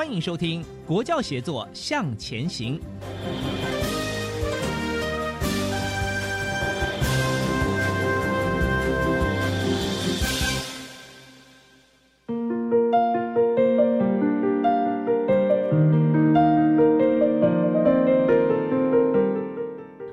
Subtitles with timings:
[0.00, 2.80] 欢迎收听《国教协作向前行》。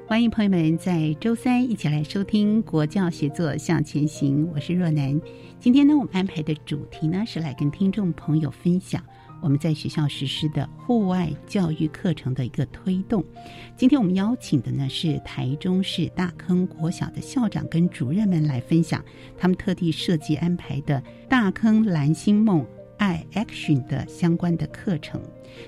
[0.06, 5.22] 欢迎朋友们在周三一起来收听《国教协作向前行》，我是若楠。
[5.62, 9.02] 今天呢，我们安排的主题呢是来跟听众朋友分享。
[9.42, 13.24] 我们在学校实施的户外教育课程的一个推动。
[13.76, 19.04] 今天我们邀请的呢是台中市大坑国小的校长跟主任们来分享
[19.38, 22.66] 他们特地设计安排的大坑蓝星梦
[22.98, 25.22] 爱 Action 的相关的课程。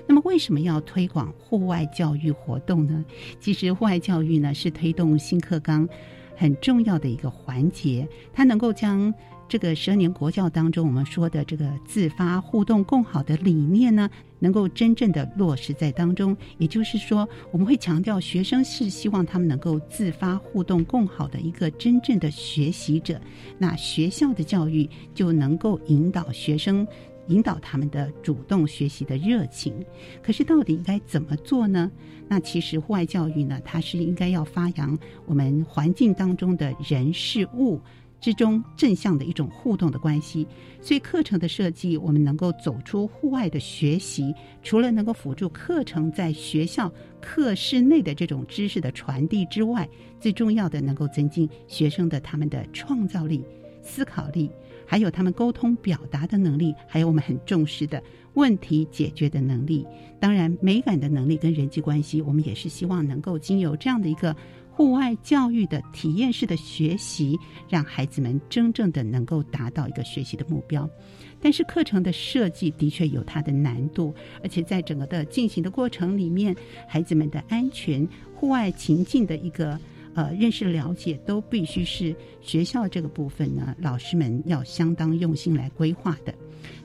[0.06, 3.04] 那么为什么要推广户外教育活动呢？
[3.40, 5.88] 其实户外教育呢是推动新课纲
[6.36, 9.12] 很重要的一个环节，它能够将。
[9.50, 16.36] 这个十二年国教当中，我们说的这个自发互动共好的理念呢，能够真正的落实在当中。
[16.58, 23.20] 也就是说，我们会强调学生是希望他们能够自发互动共好的一个真正的学习者。
[23.58, 26.86] 那学校的教育就能够引导学生，
[27.26, 29.74] 引导他们的主动学习的热情。
[30.22, 31.90] 可是，到底应该怎么做呢？
[32.28, 34.96] 那其实户外教育呢，它是应该要发扬
[35.26, 37.80] 我们环境当中的人事物。
[38.20, 40.46] 之中正向的一种互动的关系，
[40.82, 49.88] 所以课程的设计，我们能够走出户外的学习，除了能够辅助课程在学校课室内的这种知识的传递之外，
[50.20, 53.42] 最重要的能够增进学生的他们的创造力、
[53.82, 54.50] 思考力，
[54.86, 58.02] 还有他们沟通表达的能力，还有我们很重视的
[58.34, 59.86] 问题解决的能力。
[60.20, 64.36] 当然，美感的能力跟人际关系，我们也是希望能够经由这样的一个。
[64.80, 70.88] 户外教育的体验式的学习，让孩子们真正的能够达到一个学习的目标。
[71.38, 76.56] 但是课程的设计的确有它的难度，而且在整个的进行的过程里面，
[76.88, 79.78] 孩子们的安全、户外情境的一个
[80.14, 86.32] 呃认识了解，都必须是学校这个部分呢，老师们要相当用心来规划的。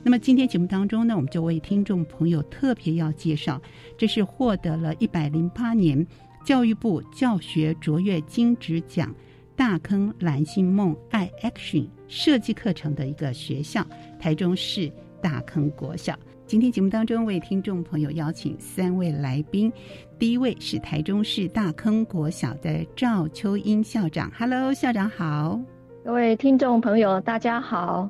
[0.02, 3.58] 那么今天节目当中呢，我们就为听众朋友特别要介绍，
[3.96, 6.06] 这是获得了一百零八年。
[6.46, 9.12] 教育部教学卓越金质奖
[9.56, 13.84] 大坑蓝星梦爱 Action 设计课程的一个学校——
[14.16, 14.88] 台中市
[15.20, 16.16] 大坑国小。
[16.46, 19.72] 今天节目当中为听众朋友邀请三位来宾，
[20.20, 24.30] 第一位是台中市大坑国小的赵秋英校长。
[24.38, 25.60] Hello，校长好。
[26.04, 28.08] 各位听众朋友，大家好。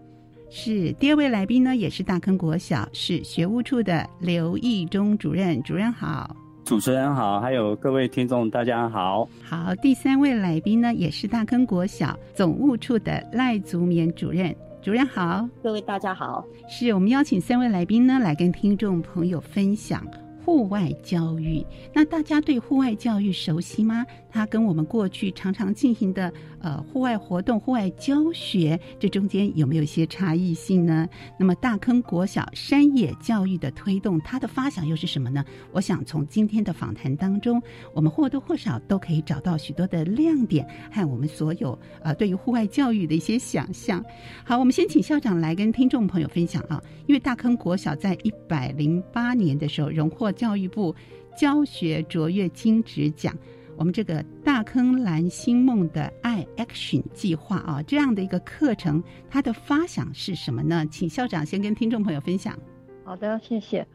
[0.50, 5.62] 是第二位来宾呢，也是大坑国小是学务处的刘义忠主任。
[5.62, 6.36] 主任好。
[6.66, 9.28] 主持人好，还有各位听众，大家好。
[9.40, 14.52] 好，第三位来宾呢，也是大坑国小总务处的赖祖勉主任。
[14.82, 16.44] 主任好，各位大家好。
[16.68, 20.04] 是我们邀请三位来宾呢，来跟听众朋友分享
[20.44, 21.64] 户外教育。
[21.94, 24.04] 那大家对户外教育熟悉吗？
[24.28, 26.32] 它跟我们过去常常进行的
[26.66, 31.08] 呃户外活动、户外教学，这中间有没有一些差异性呢？
[31.38, 35.44] 那么大坑国小山野教育的推动，它的发想又是什么呢？
[35.70, 37.62] 我想从今天的访谈当中，
[37.94, 44.04] 我们或多或少都可以找到许多的亮点和我们所有呃对于户外教育的一些想象。
[44.44, 50.92] 好，我们先请校长来跟听众朋友分享啊，因为大坑国小在一百零八年的时候荣获教育部
[51.38, 53.32] 教学卓越金质奖。
[53.76, 60.84] 我们这个大坑蓝星梦的爱 Action 计划啊，这样的一个课程，它的发想是什么呢？
[60.90, 62.58] 请校长先跟听众朋友分享。
[63.04, 63.86] 好的，谢谢。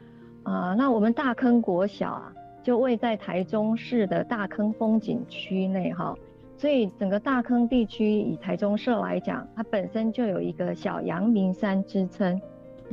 [0.43, 2.33] 啊，那我们大坑国小啊，
[2.63, 6.15] 就位在台中市的大坑风景区内哈。
[6.57, 12.39] 所以整个大坑地区以台中社来讲，它本身就有一个小阳明山之称，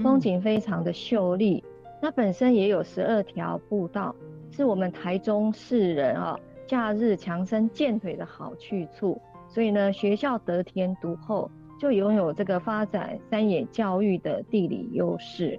[0.03, 1.63] 风景非常的秀丽。
[2.01, 4.15] 那本身也有十二条步道，
[4.51, 6.39] 是我们台中市人啊
[6.69, 9.21] 假日强身健腿的好去处。
[9.49, 11.51] 所以呢，学校得天独厚，
[11.81, 15.59] 就拥有这个发展山野教育的地理优势。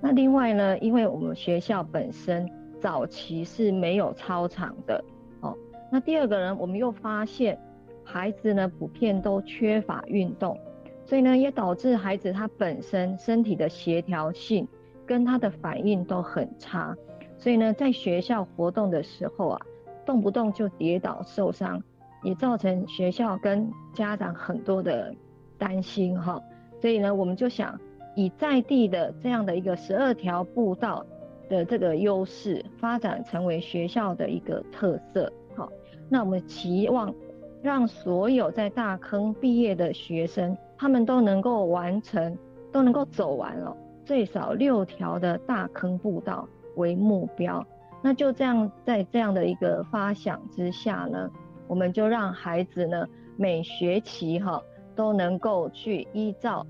[0.00, 2.46] 那另外呢，因为我们学校本身
[2.78, 5.02] 早期是没有操场的。
[5.40, 5.56] 哦
[5.90, 7.58] 那第二个呢，我们又发现
[8.04, 10.58] 孩子呢普遍都缺乏运动，
[11.06, 14.68] 所以呢也导致孩子他本身身体的协调性
[15.06, 16.94] 跟他的反应都很差，
[17.38, 19.60] 所以呢在学校活动的时候啊，
[20.06, 21.82] 动不动就跌倒受伤，
[22.22, 25.14] 也造成学校跟家长很多的
[25.58, 26.40] 担心哈。
[26.80, 27.78] 所以呢我们就想
[28.14, 31.04] 以在地的这样的一个十二条步道
[31.48, 35.68] 的这个优势，发展成为学校的一个特色哈。
[36.08, 37.14] 那我们期望
[37.62, 42.36] 让所有在大坑毕业的学生，他们都能够完成，
[42.70, 43.74] 都能够走完了
[44.04, 46.46] 最少六条的大坑步道
[46.76, 47.66] 为目标。
[48.04, 51.30] 那就这样，在这样的一个发想之下呢，
[51.66, 54.62] 我们就让孩子呢每学期哈
[54.94, 56.66] 都能够去依照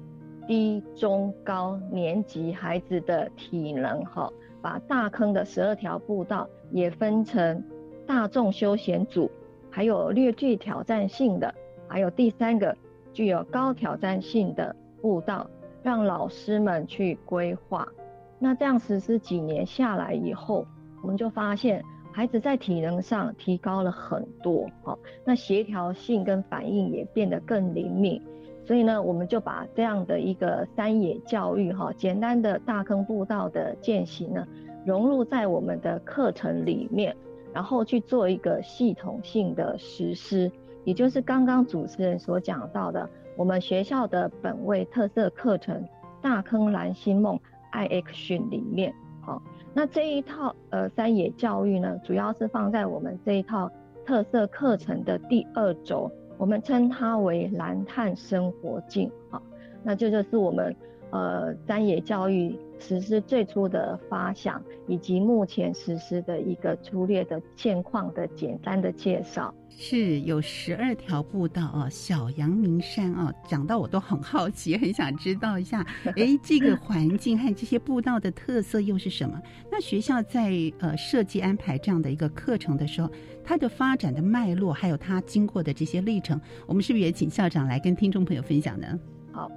[0.47, 4.31] 低、中、高年级孩子的体能哈，
[4.63, 7.61] 把大坑的十二条步道也分成。
[8.07, 9.29] 大众休闲组，
[9.71, 11.53] 还有略具挑战性的，
[11.89, 12.77] 还有第三个
[13.13, 15.51] 具有高挑战性的步道，
[15.83, 17.89] 让老师们去规划。
[18.39, 20.65] 那这样实施几年下来以后，
[21.05, 28.19] 我们就发现孩子在体能上提高了很多，好，那协调性跟反应也变得更灵敏。
[28.65, 34.49] 所以呢，我们就把这样的一个山野教育，哈，简单的大坑步道的践行呢，
[34.87, 37.15] 融入在我们的课程里面。
[37.53, 40.51] 然后去做一个系统性的实施，
[40.85, 43.07] 也就是刚刚主持人所讲到的，
[43.37, 45.81] 我们学校的本位特色课程
[46.23, 47.39] 《大坑蓝星梦
[47.71, 49.41] i Action》里面，好，
[49.75, 53.71] 那这一套呃三野教育呢，主要是放在我们这一套
[54.07, 59.43] 特色课程的第二轴，我们称它为蓝碳生活境，啊，
[59.83, 60.75] 那这就是我们。
[61.15, 75.87] 呃，山野教育实施最初的发想，以及目前实施的一个粗略的现况的简单的介绍，是有十二条步道啊，小阳明山啊，讲到我都很好奇，很想知道一下，
[76.19, 79.41] 哎，这个环境和这些步道的特色又是什么？
[79.71, 80.51] 那学校在
[80.81, 83.09] 呃设计安排这样的一个课程的时候，
[83.45, 88.99] 它的发展的脉络，还有它经过的这些历程，我们是不是也请校长来跟听众朋友分享呢？
[89.31, 89.49] 好。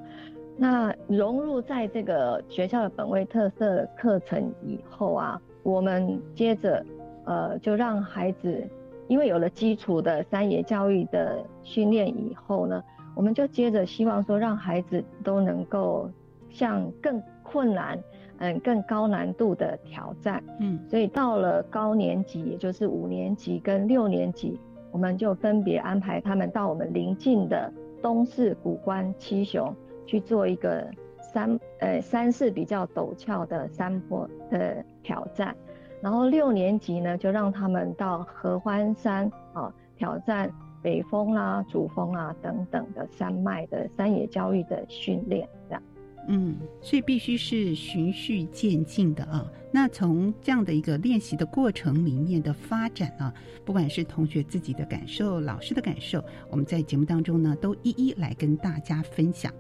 [0.60, 6.84] 那融入在这个学校的本位特色课程以后啊，我们接着，
[7.26, 8.68] 呃，就让孩子，
[9.08, 12.84] 因为有了基础的三野教育的训练以后呢，
[13.16, 16.10] 我们就接着希望说，让孩子都能够
[16.50, 18.00] 向更困难，
[18.40, 24.60] 嗯，更高难度的挑战，嗯，所以到了高年级，也就是五年级跟六年级，
[24.92, 27.72] 我们就分别安排他们到我们邻近的
[28.02, 29.72] 东市古关七雄。
[30.08, 30.90] 去做一个
[31.32, 35.56] 山呃山势比较陡峭的山坡的挑战，
[36.02, 45.84] 然后六年级呢就让他们到合欢山啊挑战北峰啦、主峰啊等等的山脉的山野教育的训练这样。
[46.30, 49.46] 嗯，所以必须是循序渐进的啊。
[49.72, 53.34] 那从这样的一个练习的过程里面的发展啊，
[53.66, 59.54] 不管是同学自己的感受、老师的感受，我们在节目当中呢都一一来跟大家分享。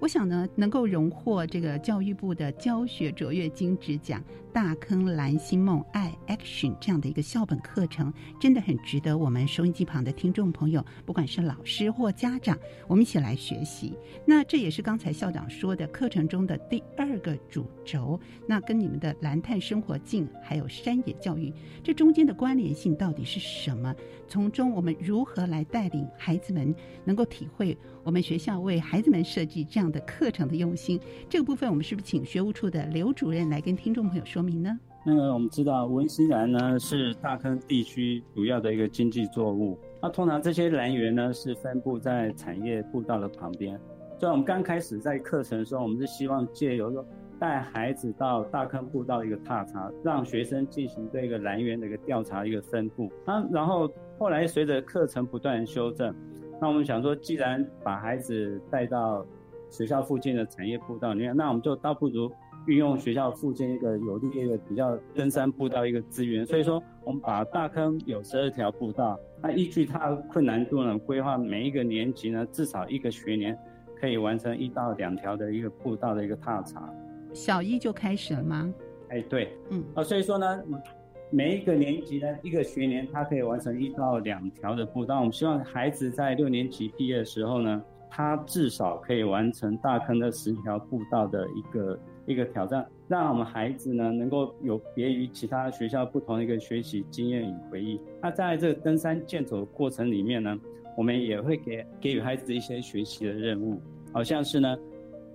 [0.00, 4.22] 我想呢，能够荣获这个教育部的教学卓越金质奖
[4.54, 13.92] “大坑蓝星梦爱 Action” 这样的一个校本课程，真的很值得我们收音机旁的听众朋友，不管是老师或家长，我们一起来学习。
[14.24, 18.20] 那这也是刚才校长说的课程中的第二个主轴。
[18.46, 23.92] 那跟你们的蓝生活境还有山野教育，这中间的关联性到底是什么？
[24.28, 26.72] 从中我们如何来带领孩子们
[27.04, 29.88] 能够体会我们学校为孩子们设计这样？
[29.88, 31.00] 的课程的用心，
[31.30, 34.78] 这个部分我们是不是请学务处的刘主任来跟听众朋友说明呢？
[35.02, 43.80] 那个我们知道文心兰呢是大坑地区主要的一个经济作物，那通常这些来源呢是分布在产业步道的旁边，
[44.20, 47.02] 所以我们刚开始在课程的时候，我们是希望借由说
[47.38, 56.14] 带孩子到大坑步道一个踏查，让学生进行这个来源的一个调查一个分布，那，然后后来随着课程不断修正，
[56.60, 59.24] 那我们想说，既然把孩子带到
[59.70, 62.30] 学校附近的产业步道，你看，那我们就倒不如
[62.66, 73.56] 运用学校附近一个有利一个比较登山步道一个资源，所以说我们把大坑有十二条步道，那依据它的困难度呢，规划每一个年级呢至少一个学年
[74.00, 76.92] 可以完成一到两条的一个步道的一个踏查。
[77.38, 78.74] 小一就开始了吗？
[79.10, 80.60] 哎，对，嗯，啊，所以说呢，
[81.30, 85.20] 每一个年级呢一个学年他可以完成一到两条的步道。
[85.20, 87.80] 我们希望孩子在六年级毕业的时候呢，
[88.10, 91.98] 他至少可以完成大坑的十条步道的一个。
[92.26, 97.98] 一个挑战，让我们孩子呢能够有别于其他学校不同的一个学习经验与回忆。
[98.20, 100.54] 那在这个登山健走的过程里面呢，
[100.94, 103.80] 我们也会给给予孩子一些学习的任务，
[104.12, 104.76] 好像是呢，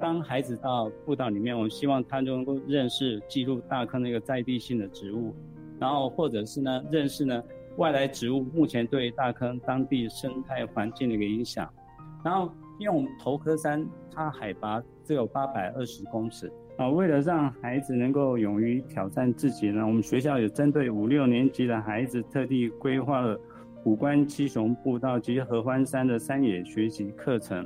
[0.03, 5.33] 当孩子到步道里面，我们希望他就能够认识记录大坑的一个在地性的植物，
[5.79, 7.41] 然后或者是呢认识呢
[7.77, 11.73] 外来植物目前对大坑当地生态环境的一个影响。
[12.21, 16.51] 然后因为我们头科山它海拔只有八百二十公尺。
[16.75, 23.39] 啊，为了让孩子能够勇于挑战自己呢，我们学校有针对五六年级的孩子特地规划了
[23.85, 27.65] 五关七雄步道及合欢山的山野学习课程。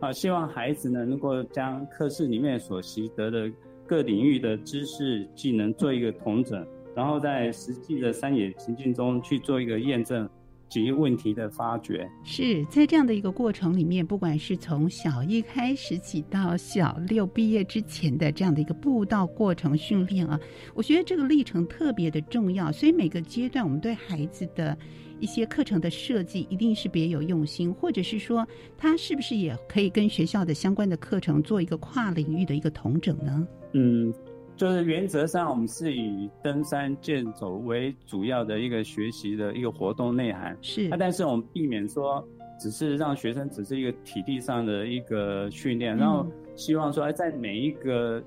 [0.00, 3.50] 啊，希望孩子呢能够将课室里面所习得的
[3.86, 10.28] 各领域的知识技能做一个统整，然后在实际的山野情境中去做一个验证。
[10.68, 20.38] 及问题的发掘是在这样的一个过程里面，不管是从小一开始起到小六毕业之前的这样的一个步道过程训练啊，
[20.74, 22.72] 我觉得这个历程特别的重要。
[22.72, 24.76] 所以每个阶段，我们对孩子的
[25.20, 28.46] 一些课程的设计，一定是别有用心，或者是说，
[28.76, 33.46] 他是不是也可以跟学校的相关的课程做一个跨领域的一个统整呢？
[33.72, 34.12] 嗯。
[34.56, 40.56] 就是原则上，我们是以登山健走为主要的一个学习的一个活动内涵。
[40.62, 42.26] 是，但是我们避免说，
[42.58, 48.24] 只是让学生只是一个体力上的一个训练，然后希望说，在每一个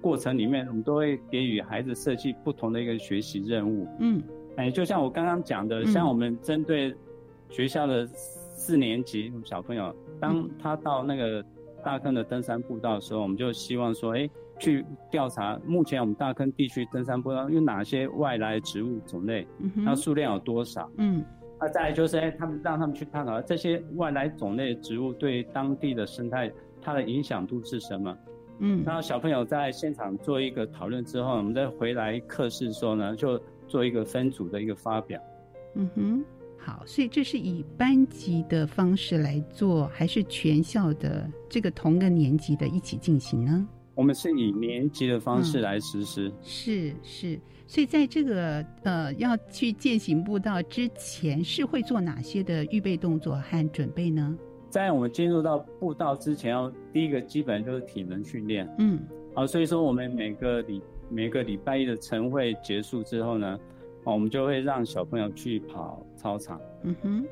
[0.00, 3.88] 过程里面，我们都会给予孩子设计不同的一个学习任务。
[3.98, 4.22] 嗯，
[4.56, 6.94] 哎，就像我刚刚讲的，像我们针对
[7.48, 11.44] 学校的四年级小朋友，当他到那个
[11.84, 14.28] 大坑的登山步道的时候，我们就希望说，哎。
[14.56, 19.44] 去调查目前我们大坑地区登山步道有哪些外来植物种类，
[19.74, 20.88] 那数量有多少？
[20.96, 21.24] 嗯，
[21.58, 26.48] 那再来就是，哎，他们让他们去探讨这些外来种类植物对当地的生态
[26.80, 28.16] 它的影响度是什么？
[28.60, 35.20] 嗯，然后小朋友在现场做一个讨论之后，我们再回来课室的时候呢，就做一个分组的一个发表。
[35.74, 36.24] 嗯哼，
[36.56, 43.66] 好，所以这是以班级的方式来做，还是全校的这个同个年级的一起进行呢？
[43.96, 54.36] 我们是以年级的方式来实施，是是，所以在这个呃要去践行步道之前，是会做哪些的预备动作和准备呢？
[54.68, 58.98] 在我们进入到步道之前，要第一个基本就是体能训练，嗯，
[59.32, 60.82] 好，所以说我们每个礼
[61.14, 63.58] 每个礼拜一的晨会结束之后呢，
[64.02, 67.24] 我们就会让小朋友去跑操场，嗯哼，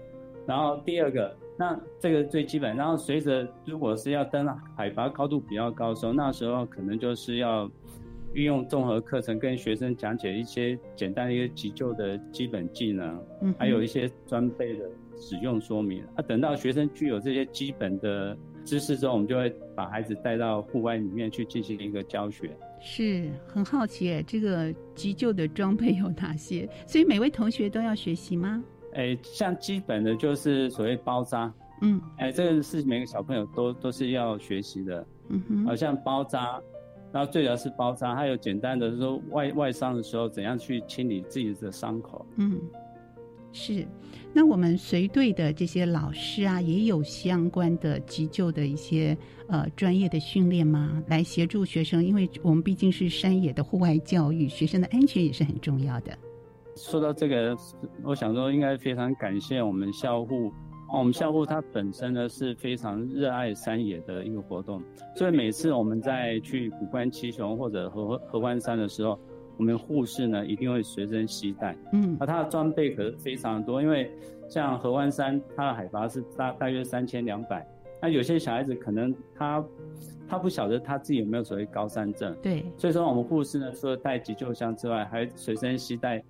[0.47, 1.37] 然后第二个。
[1.59, 7.71] 那这个最基本，然后随着如果是要登海拔高度比较高的时候，那时候可能就是要
[8.33, 16.03] 运用综合课程跟学生讲解一些简单的一个急救的基本技能，嗯，还有一些装备的使用说明。
[16.17, 22.51] 啊，等到学生具有这些基本的知识之后，我们就会把孩子带到户外里面去进行一个教学。
[22.83, 26.69] 是很好奇，这个急救的装备有哪些？
[26.87, 28.63] 所以每位同学都要学习吗？
[28.95, 36.61] 哎，像基本的就是所谓包扎，嗯，哎，这个是每个小朋友都都是要学习的，嗯哼，好像包扎，
[37.11, 42.61] 然后最主要是包扎，还有简单的说外外伤的时候怎样去清理自己的伤口，嗯，
[43.53, 43.87] 是，
[44.33, 49.17] 那我们随队的这些老师啊，也有相关的急救的一些
[49.47, 51.03] 呃专业的训练吗？
[51.09, 56.17] 来协助学生，因为我们毕竟是山野的户外教育，学生的安全也是很重要的。
[56.77, 57.57] 说到这个，
[58.03, 60.51] 我想说应该非常感谢我们校护。
[60.95, 64.83] 我们校护它本身呢是非常热爱山野的一个活动，
[65.17, 69.19] 所以每次我们在去古关七雄或者合合欢山的时候，
[69.57, 71.77] 我们护士呢一定会随身携带。
[71.93, 74.11] 嗯，而它的装备可是非常多，因为
[74.49, 77.67] 像河湾山它的海拔是大大约三千两百，
[78.01, 79.65] 那有些小孩子可能他
[80.29, 82.35] 他不晓得他自己有没有所谓高山症。
[82.43, 86.23] 对，所以说我们护士呢除了带急救箱之外，还随身携带。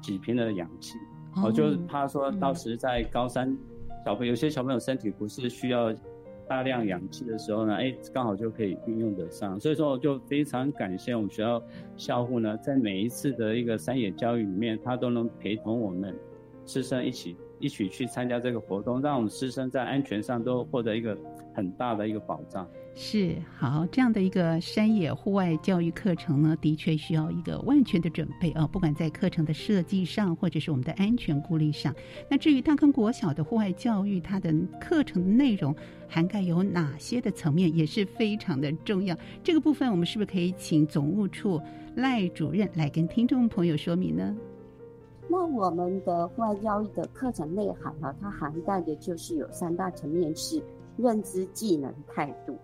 [0.00, 0.98] 几瓶的氧气，
[1.36, 3.56] 哦，就是怕说到时在高山，
[4.04, 5.94] 小朋友有些小朋友身体不是需要
[6.46, 9.58] 大量氧气的时候呢，哎，刚好就可以运用得上。
[9.58, 11.62] 所以说，我就非常感谢我们学校
[11.96, 16.14] 校护呢，在每一次的一个山野教育里面，他都能陪同我们
[16.66, 21.16] 师生一起一起去参加这个活动，让我们师生在安全上都获得一个
[21.54, 22.68] 很大的一个保障。
[22.94, 31.94] 是好，这样的一个山野户外教育课程呢，的确需要一个万全的准备啊，不管在课程的设计上，或者是我们的安全顾虑上。
[32.28, 35.74] 那至于大坑国小的户外教育，它的课程内容
[36.06, 39.16] 涵盖有哪些的层面，也是非常的重要。
[39.42, 41.58] 这个部分，我们是不是可以请总务处
[41.96, 44.36] 赖主任来跟听众朋友说明呢？
[45.30, 50.62] 那我们的户外教育的课程内涵呢，它涵盖的就是有三大层面，是
[50.98, 52.54] 认知、技能、态度。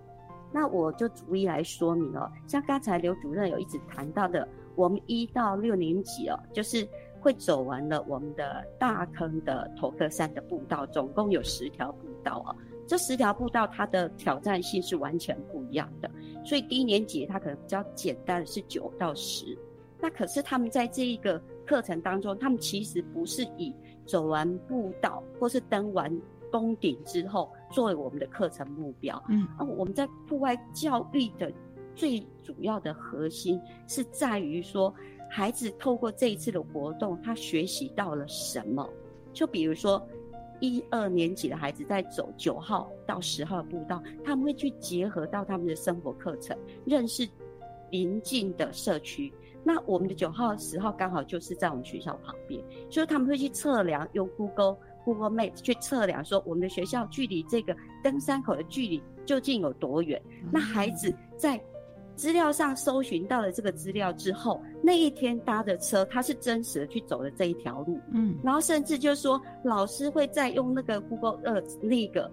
[0.52, 2.30] 那我就逐一来说明哦。
[2.46, 6.88] 像刚才刘主任有一直谈到的，我们一到六年级哦，就是
[7.20, 12.56] 会走完了我们的大坑的头科山的步道，总共有十条步道哦。
[12.86, 16.10] 这十条步道它的挑战性是完全不一样的，
[16.44, 19.56] 所以低年级它可能比较简单，是九到十。
[20.00, 23.74] 那可是他们在这一个课程当中，他们其实不是以
[24.06, 26.10] 走完步道或是登完。
[26.50, 29.22] 攻顶之后，作为我们的课程目标。
[29.28, 31.52] 嗯，啊，我们在户外教育的
[31.94, 34.94] 最主要的核心是在于说，
[35.28, 38.88] 孩子透过这一次的活动，他学习到了什么？
[39.32, 40.04] 就比如说，
[40.60, 47.28] 一二年级的孩子在走九号到十号步道，他们会去结合到他们的生活课程，认识
[47.90, 49.32] 邻近的社区。
[49.64, 54.76] 那我们的九号、十号刚好就是在我们学校旁边，所以他们会去测量用 Google。
[55.08, 57.74] Google Map 去测量说我们的学校距离这个
[58.04, 60.20] 登山口的距离究竟有多远？
[60.52, 61.58] 那孩子在
[62.14, 72.30] 资料上搜寻到了这个资料之后，那一天搭的车他是真实的去走的这一条路，嗯，然后甚至就是说老师会再用那个 Google 呃那个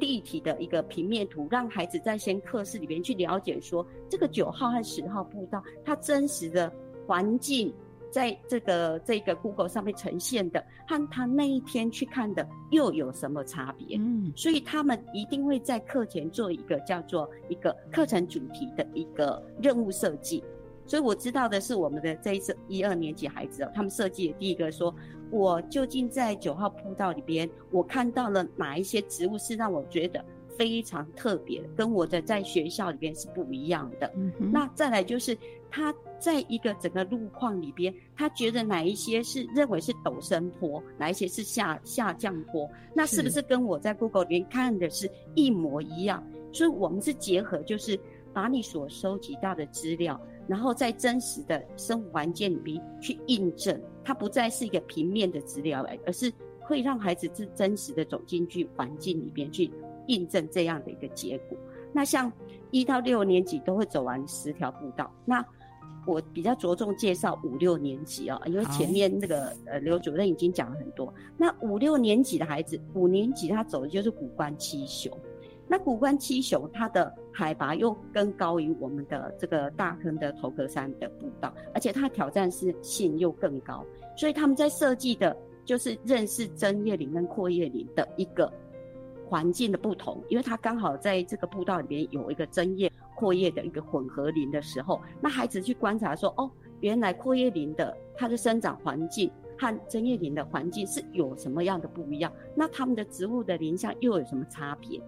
[0.00, 6.72] 立体的一个平面图，让孩子在先课室里边去了解说这个九号和十号步道它真实的
[7.06, 7.72] 环境。
[8.10, 13.96] 在这个这个 Google 上面呈现的，和他那一天去看的又有什么差别？
[13.98, 20.42] 嗯，所以他们一定会在课前做一个叫做一个课程主题的一个任务设计。
[20.86, 24.94] 所以我知道的是，我们的这一次一二年级孩子哦，他们设计的第一个说，
[25.32, 30.24] 我究竟在九号铺道里边，我看到了哪一些植物是让我觉得
[30.56, 34.12] 非常特别，跟我的在学校里边是不一样的。
[34.38, 35.36] 那再来就是
[35.70, 35.94] 他。
[36.18, 46.26] 在一个整个路况里边，他觉得哪一些是认为是陡升坡，哪一些是下下降坡，那是不是跟我在 Google 里面看的是一模一样？
[46.54, 48.00] 所以我们是结合，就是
[48.32, 59.70] 把你所收集到的资料，然后在真实的生活环境里面去印证，它不再是一个平面的资料而是会让孩子是真实的走进去环境里边去
[60.08, 61.58] 印证这样的一个结果。
[61.92, 62.32] 那像
[62.70, 65.44] 一到六年级都会走完十条步道，那。
[66.08, 71.12] 我比较着重介绍五六年级啊，因为前面那个呃刘主任已经讲了很多。
[71.36, 75.10] 那五六年级的孩子，五年级他走的就是古关七雄。
[75.66, 83.84] 那古关七雄它的海拔又更高于我们的这个大坑的头壳山的步道，而且它挑战是性又更高，
[84.16, 88.48] 所以他们在设计的就是认识针叶林跟阔叶林的一个
[89.28, 92.90] 环境的不同，因为它刚好在这个步道里面有一个针叶。
[93.18, 102.30] 阔叶的一个混合林的时候，那孩子去观察说，哦，原来阔叶林的它的生长环境和针叶林的环境是有什么样的不一样？
[102.54, 105.00] 那它们的植物的林相又有什么差别？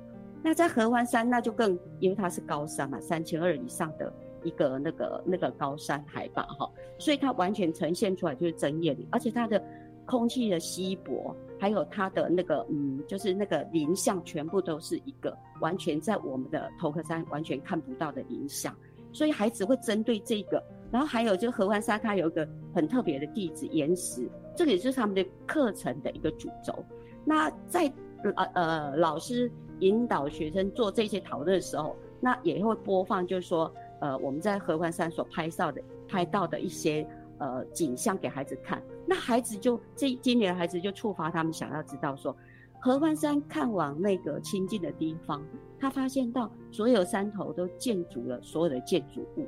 [0.43, 4.11] 那在合欢山，那就更因为它是高山嘛，三千二以上的
[4.43, 6.67] 一个那个那个高山海拔哈，
[6.99, 9.63] 所以它完全呈现出来就是针叶林，而且它的
[10.07, 11.37] 空气的稀薄。
[11.59, 18.75] 还有它的那个，嗯，就是那个林相，全部都是一个完全在我们的头壳山完全看不到的林相，
[19.13, 20.63] 所以孩子会针对这个。
[20.91, 26.73] 然后还有就合欢山，它有一个很特别的地质岩石，这个也是他们的课程的一个主轴。
[27.25, 27.93] 那在
[28.23, 37.07] 呃呃老师引导学生做这些讨论的时候，那也会播放，就是说呃我们在合欢山所拍照的拍到的一些。
[37.39, 42.37] 呃，景象给孩子看，那孩子就这今年孩子就触发他们想要知道说，
[42.81, 45.41] 合欢山看往那个清近的地方，
[45.79, 49.47] 他发现到所有山头都建筑了所有的建筑物，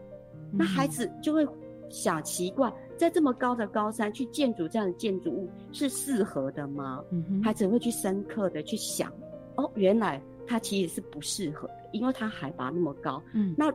[0.52, 1.44] 那孩子就会
[1.88, 7.02] 想奇怪，在这么高的高山去建筑这样的建筑物是适合的吗？
[7.42, 9.12] 孩子会去深刻的去想，
[9.56, 13.20] 哦，原来它其实是不适合的，因为它海拔那么高。
[13.32, 13.74] 嗯，那。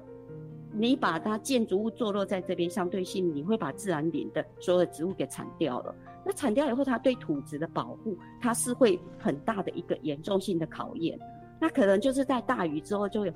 [0.77, 5.95] 你把它建筑物坐落在这边，相对性你会把自然林的所有的植物给铲掉了。
[6.25, 11.17] 那铲掉以后，它对土质的保护，它是会很大的一个严重性的考验。
[11.61, 13.33] 那可能就是在大雨之后，就有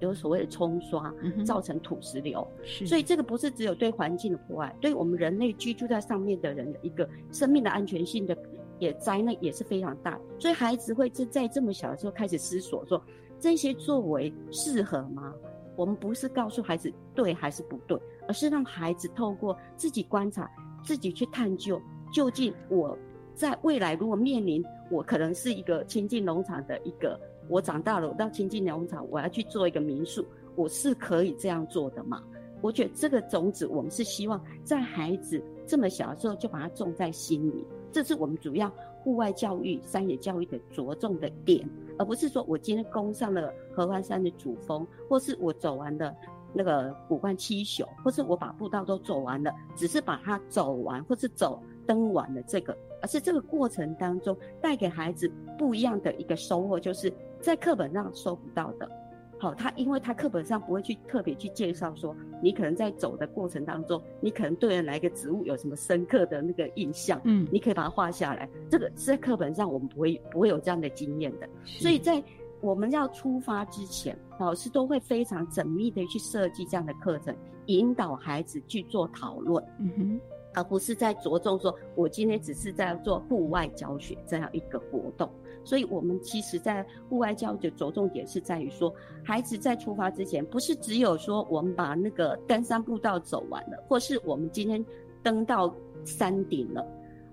[0.00, 1.12] 有所谓的冲刷，
[1.44, 2.46] 造成土石流。
[2.86, 8.36] 所以这个不是只有对环境的破坏，对我们人类居住在上面的人的一个生命的安全性的
[8.78, 10.18] 也灾难也是非常大。
[10.38, 13.02] 所以孩子会在在这么小的时候开始思索说。
[13.40, 15.32] 这些作为适合吗？
[15.78, 20.50] 我们不是告诉孩子对还是不对，而是让孩子透过自己观察、
[20.82, 21.80] 自己去探究，
[22.12, 22.98] 究竟我
[23.32, 24.60] 在未来如果面临
[24.90, 27.16] 我可能是一个亲近农场的一个，
[27.48, 32.20] 我长大了我到亲近农场，我要去做一个民宿，我是可以这样做的吗？
[32.60, 38.68] 我觉得这个种子，我们是希望在孩子这么小的时候就把它种在心里，这是我们主要
[39.00, 41.64] 户外教育、山野教育的着重的点，
[41.98, 46.14] 而不是说我今天攻上了合欢山的主峰，或是我走完的
[46.52, 58.88] 那个古关七宿，或是我把步道都走完了，只是把它走完或是走登完了这个，而是这个过程当中带给孩子不一样的一个收获，就是在课本上收不到的。
[59.38, 68.48] 好，他因为他课本上不会去特别去介绍说，你可能在走的过程当中，你可能对人来个植物有什么深刻的那个印象，嗯，你可以把它画下来。
[68.68, 72.20] 这个是在课本上我们不会不会有这样的经验的，所以在
[72.60, 77.32] 我们要出发之前，老师都会非常缜密的去设计这样的课程，
[77.66, 80.20] 引导孩子去做讨论，嗯哼，
[80.54, 85.30] 而不是在着重说我今天只是在做户外教学这样一个活动。
[85.68, 88.90] 所以，我们其实，在户外教育的着重点是在于说，
[89.22, 94.82] 孩子在出发之前，不是只有说我们把那个登山步道走完了，或是我们今天
[95.22, 95.70] 登到
[96.06, 96.82] 山顶了，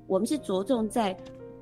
[0.05, 1.15] 我们是着重在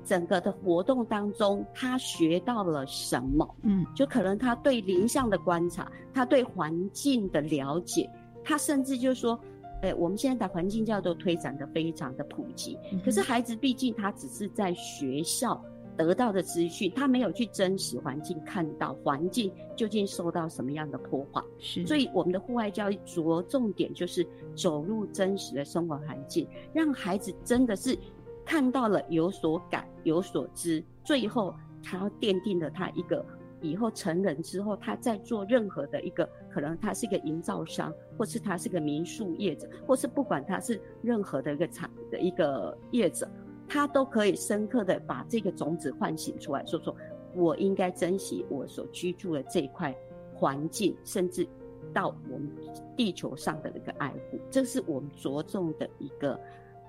[0.04, 3.48] 整个的活动当中，他学到了什么？
[3.62, 8.10] 嗯，就可能他对林相的观察，他对环境的了解，
[8.42, 9.38] 他甚至就是说，
[9.82, 15.64] 哎，我们现在的环境教育都推展的非常的普及，可是孩子毕竟他只是在学校。
[15.96, 21.86] 得到的资讯，他没有去真实环境看到环境究竟受到什么样的破坏，是。
[21.86, 24.26] 所以我们的户外教育着重点就是
[24.56, 27.96] 走入真实的生活环境，让孩子真的是
[28.44, 33.24] 看到了有所感有所知，最后他要奠定了他一个
[33.60, 43.28] 以后成人之后，他在做任何的一个可能他是一个营造商，或是他是个民宿业者，或是不管他是任何的一个产的一个业者。
[43.68, 46.94] 他都可以深刻的把这个种子唤醒出来，说说，
[47.34, 49.94] 我应该珍惜我所居住的这一块
[50.34, 51.46] 环境，甚至
[51.92, 52.50] 到我们
[52.96, 56.38] 地球上的那个爱护，这是我们着重的一个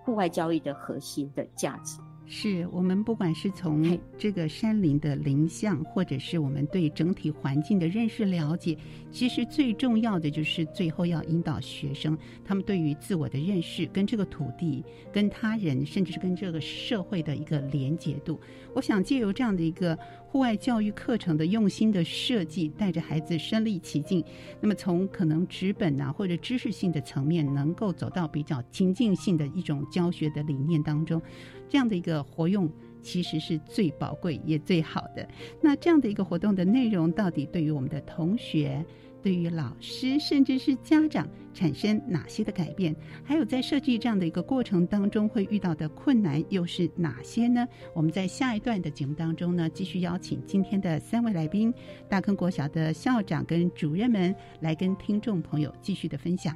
[0.03, 1.99] 户外交易的核心的价值。
[2.27, 8.75] 是我们不管是从这个山林的林相，或者是我们对整体环境的认识了解，
[9.11, 14.83] 其实最重要的就是最后要引导学生他们对于自我的认识，跟这个土地、
[15.13, 18.39] 跟他人，甚至是跟这个社会的一个连结度。
[18.73, 24.23] 我想借由这样的一个户外教育课程的用心的设计，带着孩子身临其境，
[24.59, 31.21] 那么从可能纸本啊或者知识性的层面，能够走到比较情境性的一种教学的理念当中。
[31.67, 32.69] 这样的一个活用，
[33.01, 35.27] 其实是最宝贵也最好的。
[35.61, 38.83] 那这样的一个活动的内容，到底对于我们的同学、
[39.21, 42.95] 对于老师，甚至是家长，产生哪些的改变？
[43.23, 47.67] 还有在设计这样的一个过程当中，会遇到的困难又是哪些呢？
[47.93, 51.73] 我们在下一段的节目当中呢，继续邀请今天的三位来宾，
[52.07, 56.55] 大坑国小的校长跟主任们，来跟听众朋友继续的分享。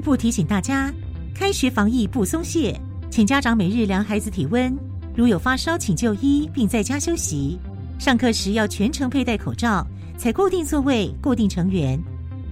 [0.00, 0.92] 部提醒大家，
[1.34, 4.76] 开学防疫不松懈，请家长每日量孩子体温，
[5.14, 7.58] 如有发烧请就医，并在家休息。
[7.98, 9.86] 上课时要全程佩戴口罩，
[10.16, 12.00] 采固定座位、固定成员。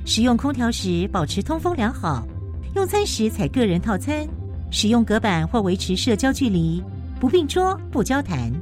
[0.04, 2.26] 使用空调时保持通风良好。
[2.74, 4.26] 用餐时采个人套餐，
[4.70, 6.82] 使用隔板或维持社交距离，
[7.18, 8.52] 不并桌、不交谈。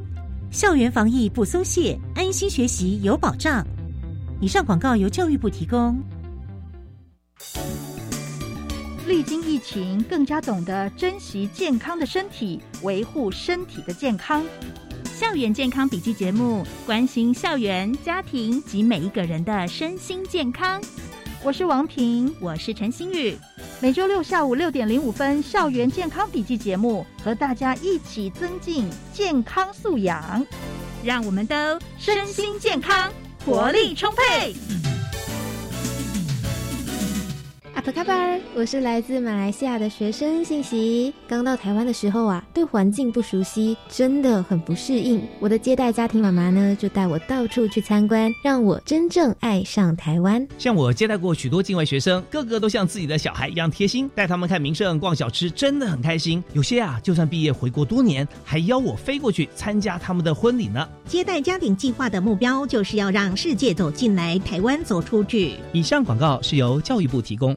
[0.51, 3.67] 校园防疫不松懈，安心学习有保障。
[4.41, 6.01] 以上广告由教育部提供。
[9.07, 14.45] 历经疫情，更加懂得珍惜健康的身体，维护身体的健康。
[15.15, 20.83] 校园健康笔记节目，关心校园、家庭及每一个人的身心健康。
[21.45, 23.39] 我是王平，我是陈心宇。
[23.81, 30.45] 每周六下午六点零五分，校园健康笔记节目，和大家一起增进健康素养，
[31.05, 31.55] 让我们都
[31.97, 33.13] 身心健康，
[33.45, 34.96] 活力充沛。
[37.87, 41.15] 阿布卡巴尔，我是来自马来西亚的学生信息。
[41.29, 45.23] 刚到台湾的时候啊，对环境不熟悉，真的很不适应。
[45.39, 50.45] 我的接待家庭妈妈呢，就带我到处去参观，让我真正爱上台湾。
[50.59, 56.43] 像我接待过许多境外学生，个个都像自己的小孩一样贴心，带他们看名胜、逛小吃，真的很开心。
[56.55, 60.89] 有些啊，就算毕业回国多年，还邀我飞过去参加他们的婚礼呢。
[61.05, 65.55] 接待家庭计划的目标，就是要让世界走进来，台湾走出去。
[65.73, 67.57] 以上广告是由教育部提供。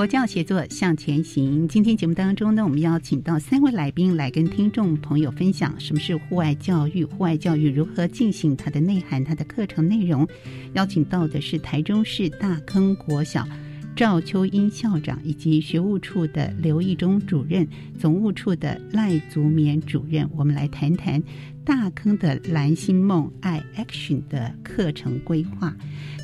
[0.00, 1.68] 国教协作向前行。
[1.68, 10.26] 今天节目当中呢，我们邀请到三位来宾来跟听众朋友分享什么是户外教育，户外教育如何进行，它的内涵、它的课程内容。
[10.72, 13.46] 邀请到的是台中市大坑国小
[13.94, 20.26] 赵秋英校长，以及学务处的刘义忠主任、总务处的赖祖勉主任。
[20.34, 21.22] 我们来谈谈
[21.64, 25.74] 大坑的蓝星梦爱 Action 的课程规划。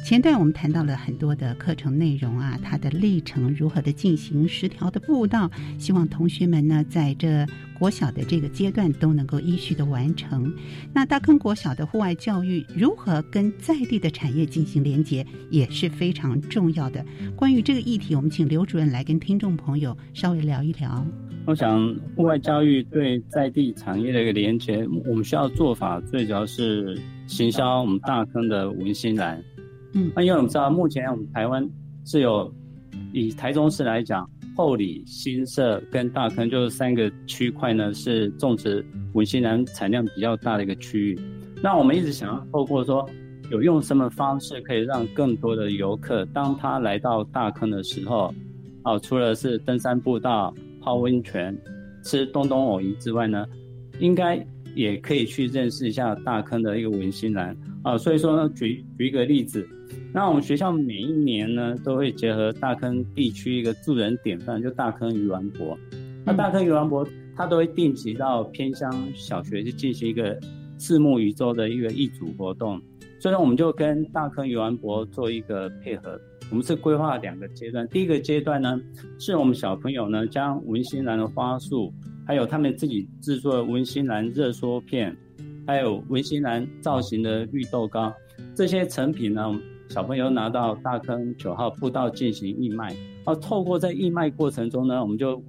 [0.04, 7.44] 前段我们谈到了很多的课程内容啊，它的历程如何的进行，十条的步道，希望同学们呢在这
[7.78, 10.52] 国小的这个阶段都能够依序的完成。
[10.92, 17.04] 那大坑国小的户外教育如何跟在地的产业进行连接，也是非常重要的。
[17.34, 21.04] 关于这个议题，我们请刘主任来跟听众朋友稍微聊一聊。
[21.46, 29.40] 我想，户外教育对在地产业的一个连接，我们需要做法最主要是行销我们大坑的文心兰。
[29.94, 31.64] 嗯，那因为我们知道，目前我们台湾
[32.04, 32.52] 是有
[33.12, 41.18] 以台中市来讲，后里、新社跟大坑就是三个区块呢，是种植文心兰产量比较大的一个区域。
[41.62, 43.08] 那我们一直想要透过说，
[43.52, 48.34] 有用什么方式可以让更多的游客，当他来到大坑的时候，
[48.82, 50.52] 哦，除了是登山步道、
[50.86, 51.58] 泡温泉、
[52.04, 53.44] 吃东东藕鱼之外呢，
[53.98, 54.46] 应该
[54.76, 57.98] 也可以去认识一下大坑的一个文心兰啊。
[57.98, 59.68] 所以说呢，举举一个例子。
[60.14, 65.76] 那我们学校每一年呢，都会结合大坑地区一个助人典范，就大坑鱼丸博。
[66.24, 70.38] 那大坑鱼丸博，他都会定期到偏乡小学去进行一个
[70.78, 72.80] 四目鱼舟的一个义组活动。
[73.18, 76.16] 所以呢，我们就跟大坑鱼丸博做一个配合。
[76.50, 78.80] 我们是规划两个阶段，第一个阶段呢，
[79.18, 81.92] 是我们小朋友呢将文心兰的花束，
[82.26, 85.14] 还有他们自己制作的文心兰热缩片，
[85.66, 88.12] 还有文心兰造型的绿豆糕
[88.54, 89.42] 这些成品呢。
[89.88, 92.92] 小朋友拿到大坑九号步道进行义卖，
[93.24, 95.40] 而透过在义卖过程中呢，我们就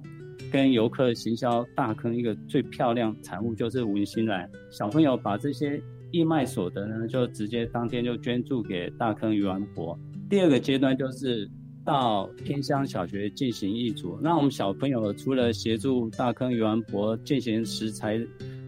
[0.52, 4.48] 跟游客行销大坑一个最漂亮产物就是文心兰。
[4.70, 5.82] 小朋友把这些
[6.12, 9.98] 义卖所得呢，就直接当天就捐助给大坑鱼丸博。
[10.28, 11.48] 第二个阶段就是
[11.84, 18.20] 到偏乡小学进行义组，那我们小朋友除了协助大坑鱼丸博进行食材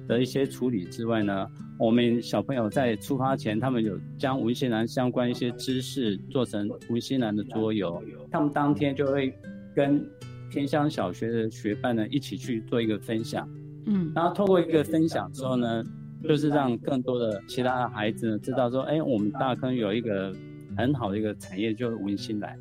[0.09, 1.47] 的一些处理之外呢。
[1.79, 9.33] 我们小朋友在出发前，他们有将文心兰相关一些知识做成文心兰的桌游，他们当天就会
[9.75, 10.07] 跟
[10.51, 13.49] 偏乡小学的学伴呢一起去做一个分享，
[13.87, 15.83] 嗯，然后透过一个分享之后呢，
[16.23, 20.35] 就是让更多的其他的孩子呢知道说，哎，我们大坑有一个
[20.77, 22.57] 很好的一个产业，就是文心来。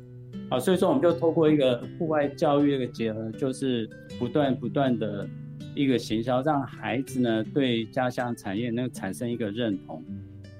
[0.48, 5.28] 啊，所以说我们就透过一个户外教育一个结合，就是不断不断的
[5.76, 10.02] 一个行销，让孩子呢对家乡产业能产生一个认同。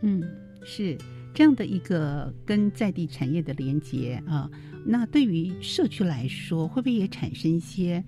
[0.02, 0.22] 嗯，
[0.62, 0.96] 是
[1.34, 4.48] 这样的一个跟在地产业的连接啊。
[4.84, 8.02] 那对于社区来说，会不会也产生一些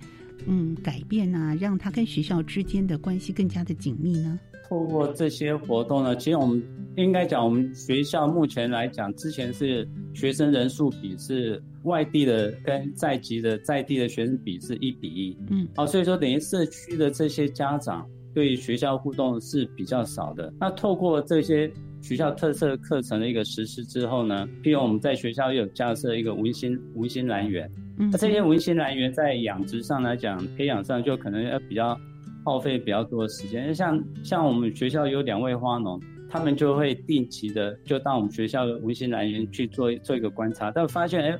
[0.47, 1.55] 嗯改变呢？
[1.59, 4.39] 让他跟学校之间的关系更加的紧密呢？
[4.69, 6.63] 透过这些活动呢，其实我们
[6.95, 20.53] 应该讲，我们学校目前来讲，之前是学生人数比是外地的跟在籍的在地的学生比是一比一，嗯，好，所以说等于社区的这些家长对学校互动是比较少的。
[20.59, 31.99] 那透过这些学校特色课程的一个实施之后呢，譬如我们在学校有架设一个文心文心来源，嗯，那这些文心来源在养殖上来讲，培养上就可能要比较。
[32.45, 35.97] 耗费比较多的时间，像像我们学校有两位花农，
[36.33, 41.37] 他们就会定期的就到我们学校的文心兰园去做做一个观察，但发现哎，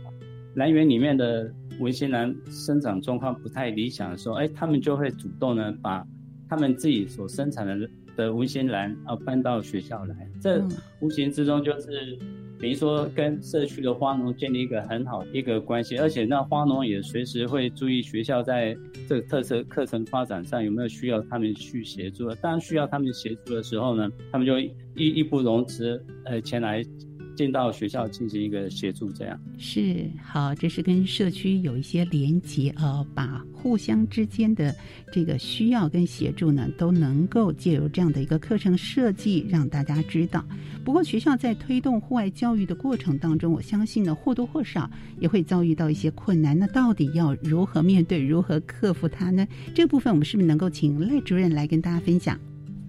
[0.54, 6.06] 兰园里面的文心兰生长状况不太理想的时候，哎，他们就会主动呢把
[6.48, 10.64] 他们自己所生产的的文心兰啊搬到学校来，这
[11.00, 12.18] 无形之中就是。
[12.60, 18.74] 等于说跟社区的花农建立一个很好一个关系，而且那花农也随时会注意学校在
[19.10, 22.34] 这个特色课程发展上有没有需要他们去协助。
[22.36, 26.82] 当需要他们协助的时候呢，他们就义义不容辞，呃，前来。
[27.36, 30.54] 进到学校进行一个协助，这样是好。
[30.56, 34.76] 这是跟社区有一些连结啊，把互相之间的
[35.12, 40.46] 这个需要跟协助呢，都能够借由这样的一个课程设计，让大家知道。
[40.86, 46.58] 不过学校在推动户外教育的过程当中，我相信呢或多或少也会遭遇到一些困难。
[46.58, 49.48] 那到底要如何面对，如何克服它呢？
[49.74, 52.40] 这个部分我们是不是能够请赖主任来跟大家分享？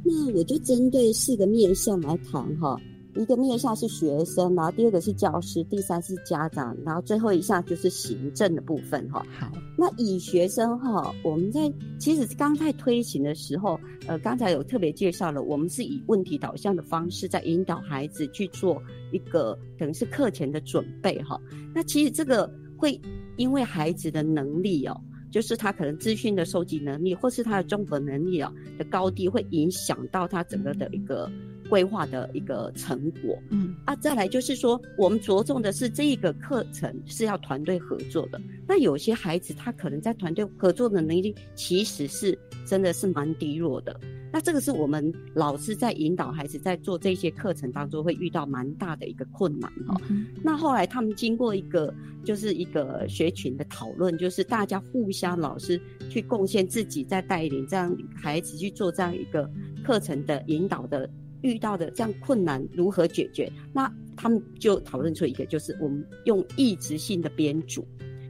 [0.05, 2.79] 那我就针对四个面向来谈哈。
[3.15, 9.25] 一个面向是学生，然后第二个是教师，第三是家长，然后最后一项就是行政的部分哈。
[9.39, 21.41] 好，那以学生哈，我们在其实刚在推行的时候，呃，刚才有特别介绍了，我们是以问题导向的方式在引导孩子去做一个等于是课前的准备哈。
[21.73, 23.01] 那其实这个会
[23.37, 25.01] 因为孩子的能力哦，
[25.31, 31.31] 就是他可能资讯的收集能力，或是他的综合能力啊的高低，会影响到他整个的一个。
[31.69, 38.41] 规划的一个成果，嗯啊，再来就是说，我们着重的是这一个课程是要团队合作的。
[38.67, 43.99] 那有些孩子他可能在团队合作的能力其实是真的是蛮低弱的。
[44.33, 49.97] 那这个是我们老师在引导孩子在做这些课程当中会遇到蛮大的一个困难哈。
[50.43, 59.49] 那后来他们经过一个就是一个学群的讨论，就是大家互相老师去贡献自己在带领这样孩子去做这样一个
[59.85, 61.09] 课程的引导的。
[61.45, 63.53] 遇到的这样困难如何解决？
[63.73, 67.87] 那他们就讨论出一个，就是我们用异质性的编组。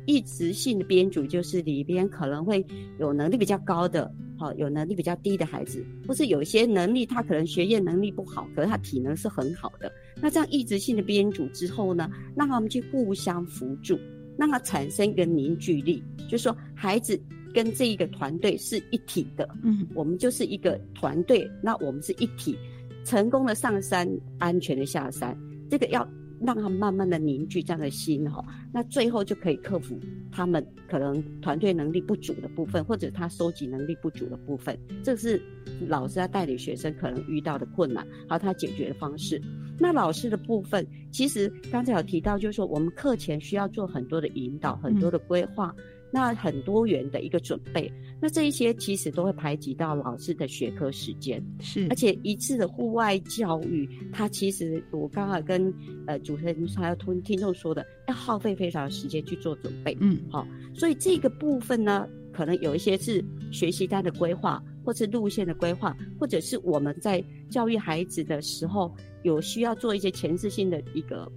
[0.07, 2.62] 异质性的编组就是里边可能会
[2.98, 9.90] 有能力比较高的，好有能力比较低的孩子，或是有一些能力他可能学业能力不好，可是他体能是很好的。
[10.20, 13.98] 那这样异质性的编组之后呢，让他们去互相辅助，
[14.37, 17.18] 让他产生一个凝聚力，就是说孩子
[17.55, 19.48] 跟这一个团队是一体的。
[19.62, 22.59] 嗯，我们就是一个团队，那我们是一体。
[23.05, 25.37] 成功的上山，安全的下山，
[25.71, 26.07] 这个要
[26.40, 29.99] 让他慢慢的凝聚这样的心哈，那最后就可以克服
[30.33, 35.40] 他们可能团队能力不足的部分，或者他收集能力不足的部分，这是
[35.87, 39.40] 老师要带领学生可能遇到的困难，还有他解决的方式。
[39.79, 45.75] 那老师的部分，其实刚才有提到，就是说我们课前需要做很多的引导，很多的规划。
[46.14, 55.74] 那很多元的一个准备，那这一些其实都会排挤到老师的学科时间，是，而且一次的户外教育，它其实我刚刚跟
[56.07, 68.94] 呃主持人还有听听众说的，要耗费非常的时间去做准备，嗯，好，所以这个部分呢，可能有一些是学习单的规划，或是路线的规划，或者是我们在教育孩子的时候，
[69.25, 71.29] 有需要做一些前置性的一个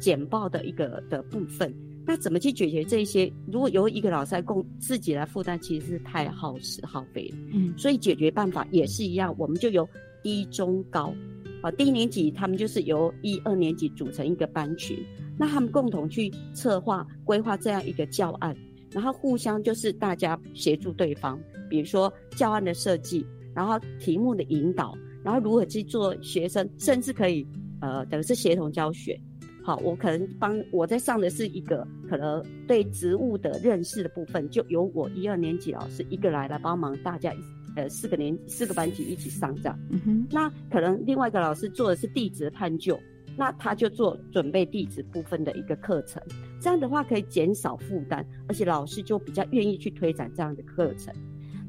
[0.00, 1.72] 简报的一个的部分。
[2.06, 3.32] 那怎么去解决这些？
[3.50, 7.36] 如果由一个老师来供自己来负担，其实是太耗时耗费了。
[7.52, 9.88] 嗯，所以解决办法也是一样，我们就由
[10.22, 11.14] 低中高，
[11.62, 14.98] 啊，低年级他们就是由一二年级组成一个班群，
[15.38, 18.54] 那他们共同去策划规划这样一个教案，
[18.90, 21.40] 然后互相就是大家协助对方，
[21.70, 23.24] 比如说教案的设计，
[23.54, 24.94] 然后题目的引导，
[25.24, 27.46] 然后如何去做学生，甚至可以
[27.80, 29.18] 呃等于是协同教学。
[29.64, 37.32] 好，我可能帮我在上的是一个可能对植物的认识的部分，就由我一二年级老师一个来来帮忙，大家
[37.74, 39.78] 呃四个年四个班级一起上这样。
[39.90, 43.00] 嗯哼，那可能另外一个老师做的是地质探究，
[43.38, 46.22] 那他就做准备地质部分的一个课程，
[46.60, 51.10] 这样的话可以减少负担，而且老师就比较愿意去推展这样的课程。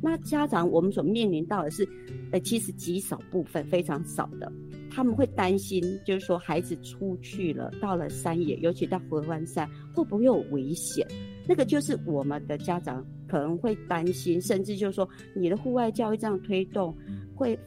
[0.01, 1.87] 那家长我们所面临到的是，
[2.31, 4.51] 呃，其实极少部分非常少的，
[4.95, 11.05] 他们会担心，就是说孩子出去了，到了山野，尤其到合欢山，会不会有危险？
[11.45, 16.95] 那个就是我们的家长可能会担心，甚至就是说，你的户外教育这样推动，
[17.35, 17.59] 会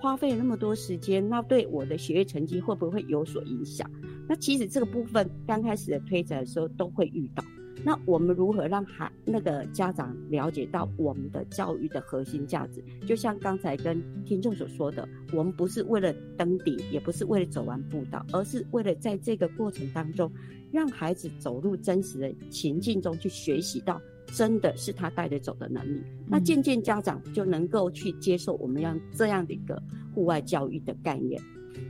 [0.00, 3.88] 花费那么多时间，那对我的学业成绩会不会有所影响？
[4.28, 7.44] 那其实这个部分刚开始的推展的时候都会遇到。
[7.86, 12.82] 那我们如何让孩那个家长了解到我们的教育的核心价值？
[13.06, 20.28] 就像刚才跟听众所说的，我们不是为了登顶，也不是为了走完步道，而是为了在这个过程当中，
[20.72, 24.02] 让孩子走入真实的情境中去学习到，
[24.34, 26.02] 真的是他带着走的能力。
[26.26, 29.80] 那渐渐家长就能够去接受我们要这样的一个
[30.12, 31.40] 户外教育的概念。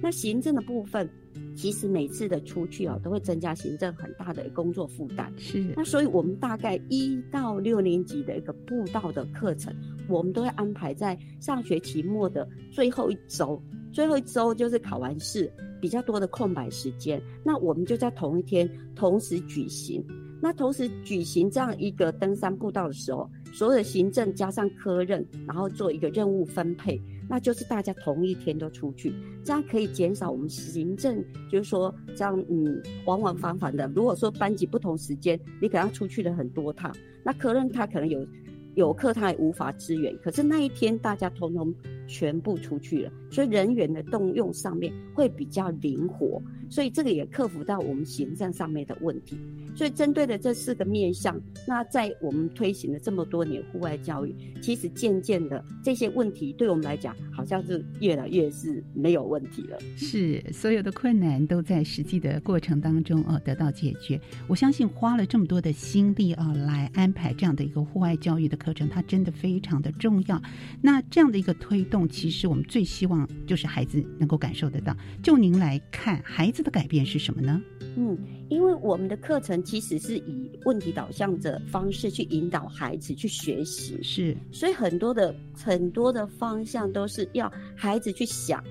[0.02, 1.08] 那行政的部分。
[1.56, 5.32] 其实每次的出去哦，都会增加行政很大的工作负担。
[5.36, 9.74] 是，那所以我们大概一到六年级的一个步道的课程，
[10.08, 13.60] 我们都会安排在上学期末的最后一周。
[13.92, 20.04] 最后一周就是考完试比较多的空白时间，那我们就在同一天同时举行。
[20.42, 27.00] 那同时举行这样一个登山步道的时候，所有的行政加上科任，然后做一个任务分配。
[27.26, 33.90] 那就是大家同一天都出去，这样可以减少我们行政，就是说这样嗯往往返返的。
[33.96, 36.94] 如果说班级不同时间，你可能出去了很多趟，
[37.24, 38.28] 那科任他可能有
[38.74, 40.14] 有课他也无法支援。
[40.22, 41.74] 可是那一天大家通通
[42.06, 46.42] 全部出去了，所以人员的动用上面会比较灵活。
[46.68, 49.38] 所以这个也克服到我们行政上面的问题。
[49.76, 59.78] 所以针对的这四个面向，那在我们推行了这么多年户外教育，其实渐渐的这些问题对我们来讲，好像是越来越是没有问题了。
[59.96, 64.18] 是所有的困难都在实际的过程当中哦得到解决。
[64.48, 70.40] 我相信花了这么多的心力啊来安排这样的一个户外教育的课程，它真的非常的重要。
[70.80, 74.96] 那这样的一个推动，其实我们最希望就是孩子能够感受得到。
[75.22, 77.60] 就您来看，孩子的改变是什么呢？
[77.98, 78.16] 嗯，
[78.48, 88.62] 因为我们的课程其实是以问题导向的方式去引导孩子去学习，是，所以很多的很多的方向都是要孩子去想，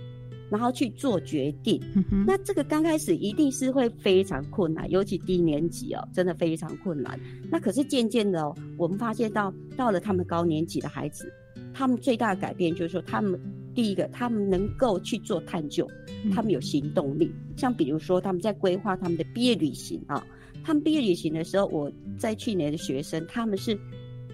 [0.49, 1.81] 然后去做决定。
[2.25, 7.19] 那这个刚开始一定是会非常困难，尤其低年级哦，真的非常困难。
[7.51, 11.29] 那可是渐渐的哦，我们发现到到了他们高年级的孩子，
[11.73, 13.39] 他们最大的改变就是说他们。
[13.75, 15.85] 第一个，他们能够去做探究，
[16.33, 17.29] 他们有行动力。
[17.57, 20.25] 像比如说，他们在规划他们的毕业旅行啊，
[20.63, 23.77] 他们毕业旅行的时候，我在去年的学生，他们是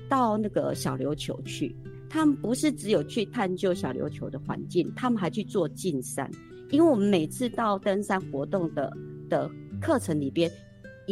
[0.07, 1.75] 到那个小琉球去，
[2.07, 6.29] 他们不是只有去探究小琉球的环境，他们还去做进山。
[6.69, 8.95] 因为我们每次到登山活动的
[9.27, 9.49] 的
[9.81, 10.49] 课程里边。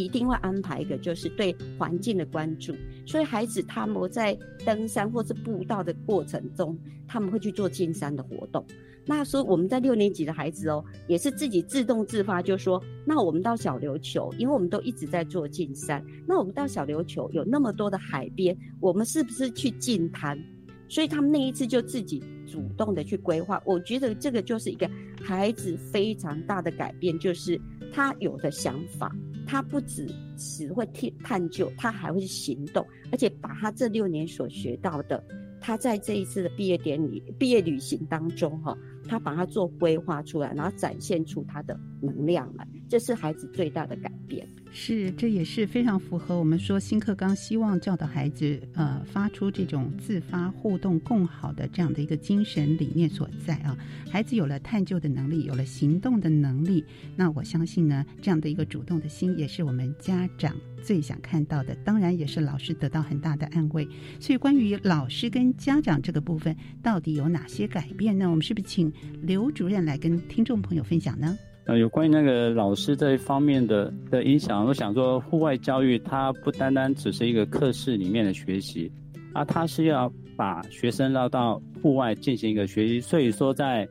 [0.04, 2.76] 一定会安排一个，就是对环境的关注。
[3.06, 6.78] 所以孩子他们在登山或是步道的过程中，
[7.08, 8.66] 他们会去做进山的活动。
[9.06, 16.06] 那说我们在六年级的孩子哦，也是自己自动自发，就说那我们到小琉球，因为我们都一直在做进山。
[16.28, 20.40] 那我们到小琉球有那么多的海边，我们是不是去进滩？
[20.88, 23.62] 所以他们那一次就自己主动的去规划。
[23.66, 24.88] 我觉得这个就是一个
[25.24, 27.60] 孩子非常大的改变，就是
[27.92, 29.12] 他有的想法。
[29.50, 35.24] 他不只只会探探究，他还会去行动，而且把他这六年所学到的，
[35.60, 38.78] 他在这一次的毕业典礼、毕业旅行当中，哈，
[39.08, 44.46] 他把它做规划出来，然后展现出他的能量来，这是孩子最大的改变。
[44.72, 53.76] 是，这也是非常符合我们说新课纲希望教导孩子，呃，发出这种自发互动共好的这样的一个精神理念所在啊。
[54.12, 56.86] 孩子有了探究的能力，有了行动的能力，
[57.16, 61.74] 那我相信呢，这样的一个主动的心，也是我们家长最想看到的。
[61.84, 63.88] 当然，也是老师得到很大的安慰。
[64.20, 68.30] 所以，关于老师跟家长这个部分，到底有哪些改变呢？
[68.30, 71.36] 我们是不是请刘主任来跟听众朋友分享呢？
[71.70, 78.92] 呃，有关于那个老师这一方面的的影响，我想说，户外教育它不单单只是一个课室里面的学习，
[79.34, 83.00] 啊，它是要把学生绕到户外进行一个学习。
[83.00, 83.88] 所以说，在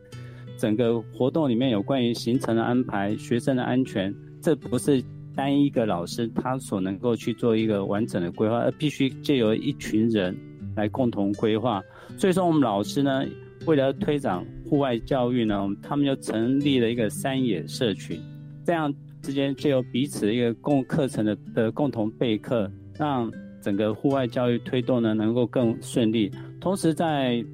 [0.56, 4.12] 整个活动里面有关于行程的安排、学生的安全，
[4.42, 5.00] 这不是
[5.36, 10.36] 单一个老师他所能够去做一个完整的规划，而必须借由一群人
[10.74, 11.80] 来共同规划。
[12.16, 13.24] 所以说，我们老师呢。
[13.68, 18.18] 为了推展户外教育呢，他们就成立了一个山野社群，
[18.64, 18.90] 这样
[19.20, 26.30] 之间就有彼此一个共课程的的共同备课，让整个户外教育推动呢能够更顺利。
[26.62, 27.44] 同时，在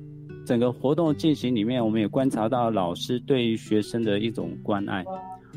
[0.46, 5.04] 整个活动进行里面，我们也观察到老师对于学生的一种关爱。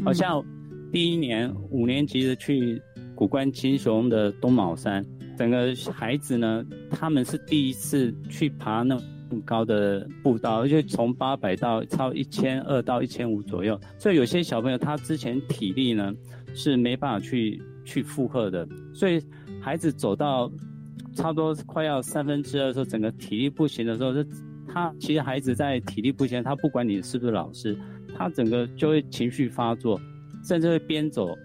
[0.03, 0.43] 好像
[0.91, 2.81] 第一年五年级的去
[3.13, 5.05] 古关青雄的东卯山，
[5.37, 8.99] 整个孩子呢，他们是第一次去爬那
[9.35, 16.13] 么高的步道，而且从八百到超一千二到一千五左右，所以有些小朋友他之前体力呢
[16.53, 19.21] 是没办法去去负荷的，所以
[19.61, 20.51] 孩子走到
[21.15, 24.13] 差不多快要三分之二的时候，整个体力不行的时候，
[24.67, 27.77] 他其实孩子在体力不行，他不管你是不是老师。
[28.15, 30.01] 他整个就会情绪发作，
[30.43, 31.37] 甚至会边走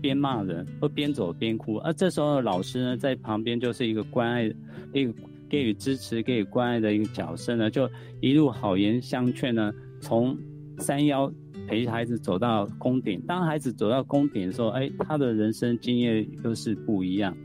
[0.00, 1.76] 边骂人，或边走边哭。
[1.76, 4.52] 而这时候老师呢，在旁边就是一个关爱、
[4.92, 5.12] 一个
[5.48, 7.88] 给予支持、给予关爱的一个角色呢，就
[8.20, 10.36] 一路好言相劝呢，从
[10.78, 11.32] 山腰
[11.66, 13.20] 陪孩子走到宫顶。
[13.26, 17.36] 当孩子走到宫顶的时候，哎，他的人生经验又是不一样。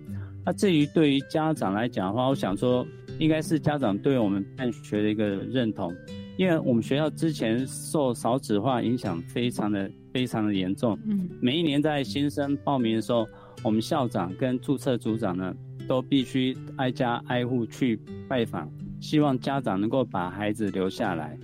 [0.45, 2.85] 那至于对于家长来讲的话，我想说，
[3.19, 5.93] 应该是家长对我们办学的一个认同。
[6.37, 13.27] 因为我们学校之前受少子化影响非常的非常的严重，嗯，每一年在新生报名的时候，
[13.63, 15.53] 我们校长跟注册组长呢，
[15.87, 18.69] 都必须挨家挨户去拜访，
[18.99, 21.37] 希望家长能够把孩子留下来。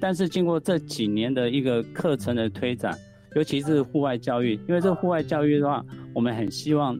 [0.00, 2.96] 但是经过这几年的一个课程的推展，
[3.34, 6.98] 尤其是户外教育，因为这户外教育的话，我们很希望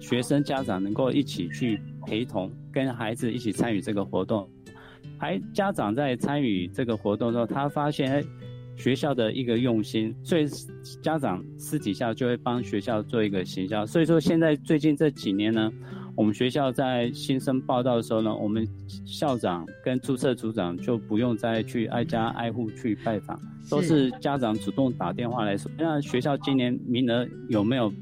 [0.00, 4.48] 学生家长能够一起去陪同，跟孩子一起参与这个活动。
[5.18, 8.24] 还家长在参与这个活动的时候，他发现哎，
[8.76, 10.46] 学校的一个用心，所以
[11.00, 13.86] 家长私底下就会帮学校做一个行销。
[13.86, 15.72] 所以说现在最近这几年呢，
[16.14, 18.66] 我们学校在新生报道的时候呢，我们
[19.04, 23.40] 校长跟注册组长就不用再去挨家挨户去拜访，
[23.70, 27.92] 都是家长主动打电话来说，那学校今年名额有没有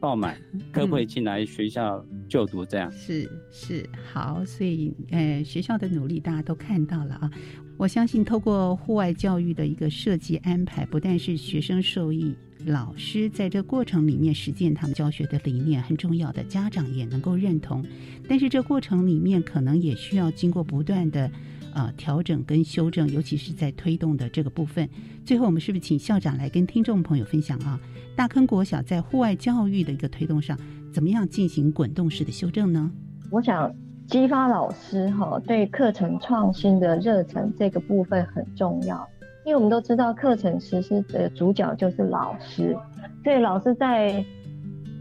[0.00, 0.36] 爆满，
[0.72, 2.04] 可不可以进来学校？
[2.28, 7.28] 就读这样是是好，所以呃学校的努力大家都看到了啊。
[7.76, 12.32] 我相信透过户外教育的一个设计安排，不但是学生受益，
[12.66, 17.84] 老师在这过程里面实践他们教学的理念很重要的，家长也能够认同。
[18.28, 21.30] 但是这过程里面可能也需要经过不断的
[21.74, 24.88] 呃调整跟修正，尤其是在推动的这个部分。
[25.24, 27.80] 最后我们是不是请校长来跟听众朋友分享啊？
[28.14, 30.58] 大坑国小在户外教育的一个推动上。
[30.92, 32.90] 怎么样进行滚动式的修正呢？
[33.30, 33.72] 我想
[34.08, 39.08] 激发老师哈对课程创新的热忱这个部分很重要，
[39.44, 42.76] 因为我们都知道课程实施的主角就是老师，
[43.24, 44.24] 所以老师在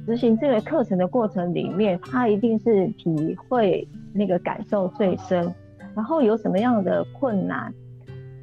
[0.06, 5.54] 执行这个课程的过程里面，他一定是体会那个感受最深，
[5.96, 7.74] 然后有什么样的困难，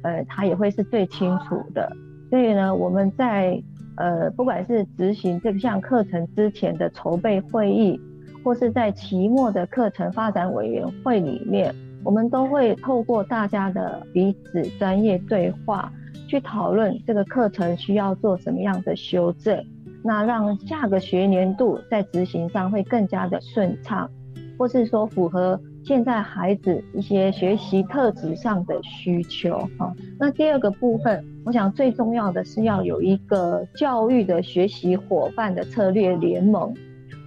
[0.03, 1.91] 呃，他也会是最清楚的。
[2.29, 3.61] 所以呢，我们在
[3.95, 7.99] 呃，不管是执行这项课程之前的筹备会议，
[8.43, 11.73] 或是在期末的课程发展委员会里面，
[12.07, 15.91] 我们都会透过大家的彼此专业对话，
[16.25, 19.61] 去讨论这个课程需要做什么样的修正，
[20.05, 24.09] 那让下个学年度在执行上会更加的顺畅，
[24.57, 29.59] 或是说符合现在孩子一些学习特质上的需求。
[29.77, 31.21] 哈，那第二个部分。
[31.45, 36.73] 我想最重要的是要有一个教育的学习伙伴的策略联盟。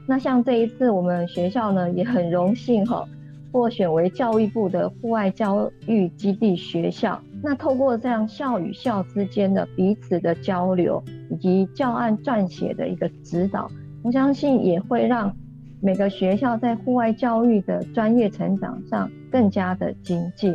[0.07, 3.07] 那像这一次我们学校呢也很荣幸哈，
[3.53, 7.21] 获选为教育部的户外教育基地学校。
[7.43, 13.71] 那透过这样校与校之间的彼此的交流，以及教案撰写的一个指导，
[14.03, 15.35] 我相信也会让
[15.81, 20.53] 每个学校在户外教育的专业成长上更加的精进。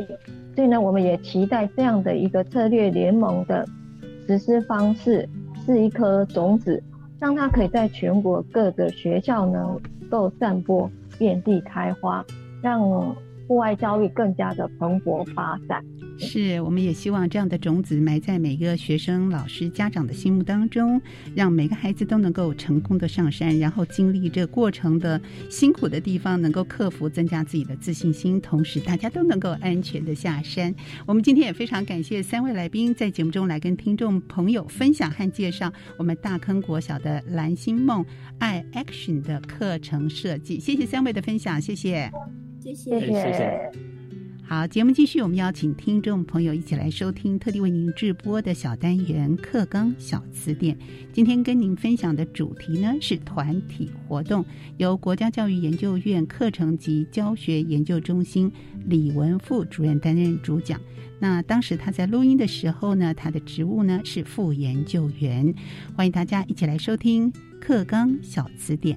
[0.54, 3.66] 所以呢，我们也期待这样的一个策略联盟的
[4.26, 5.28] 实施方式
[5.64, 6.82] 是一颗种子，
[7.18, 9.76] 让它可以在全国各个学校呢
[10.08, 10.88] 够散播，
[11.18, 12.24] 遍地开花，
[12.66, 15.80] 让户外教育更加的蓬勃发展。
[16.18, 21.00] 是，我们也希望这样的种子埋在每个学生、老师、家长的心目当中，
[21.32, 30.74] 让每个孩子都能够成功的上山，然后经历这过程的辛苦的地方，能够克服，增加自己的自信心，同时大家都能够安全的下山。
[31.06, 38.04] 我们今天也非常感谢三位来宾在节目中来跟听众朋友分享和介绍我们大坑国小的蓝心梦
[38.40, 40.58] 爱 Action 的课程设计。
[40.58, 42.10] 谢谢三位的分享，谢谢，
[42.74, 43.70] 谢谢，谢谢。
[44.42, 50.74] 好，节目继续，我们邀请听众朋友一起来收听特地为您直播的小单元《课纲小词典》。
[51.12, 54.44] 今天跟您分享的主题呢是团体活动，
[54.78, 58.50] 由国家教育研究院课程及教学研究中心
[58.86, 60.80] 李文富主任担任主讲。
[61.20, 65.54] 那当时他在录音的时候呢，他的职务呢是副研究员。
[65.96, 68.96] 欢迎大家一起来收听《课纲小词典》。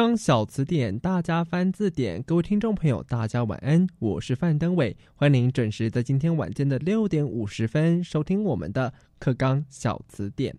[0.00, 2.22] 课纲小词典，大家翻字典。
[2.22, 10.56] 各位听众朋友，大家晚安，我是范登伟，欢迎您准时在今天晚间的六点五十分收听我们的课纲小词典。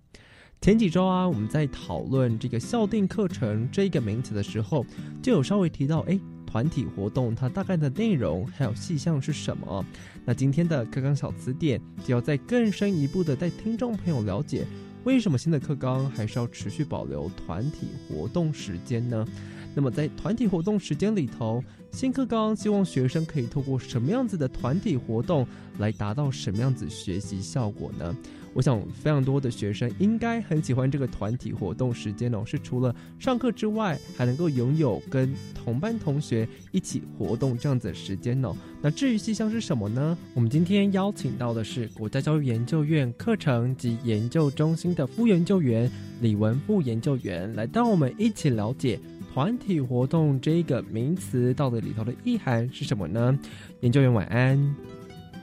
[0.62, 4.86] 前几周啊，我们在讨论这个校定课程这个名词的时候，
[5.24, 9.84] 就有稍微提到，哎，团体活动它大概的内容还有细项是什么？
[10.24, 14.68] 那今天的课纲小词典就要再更深一步的带听众朋友了解。
[15.04, 19.26] 为什么新的课纲还是要持续保留团体活动时间呢？
[19.74, 25.48] 那么在团体活动时间里头，新课纲希望学生可以透过什么样子的团体活动
[25.80, 28.16] 来达到什么样子学习效果呢？
[28.54, 38.54] 我想非常多的学生应该很喜欢这个团体活动时间哦，是除了上课之外，还能够拥有跟同班同学一起活动这样子的时间哦。
[38.82, 40.18] 那至于细项是什么呢？
[40.34, 45.90] 我们今天邀请到的是国家教育研究院课程及研究中心的副研究员
[46.20, 49.00] 李文副研究员，来带我们一起了解
[49.34, 53.40] 团体活动这个名词到底里头的意涵是什么呢？
[53.80, 54.58] 研究员晚安。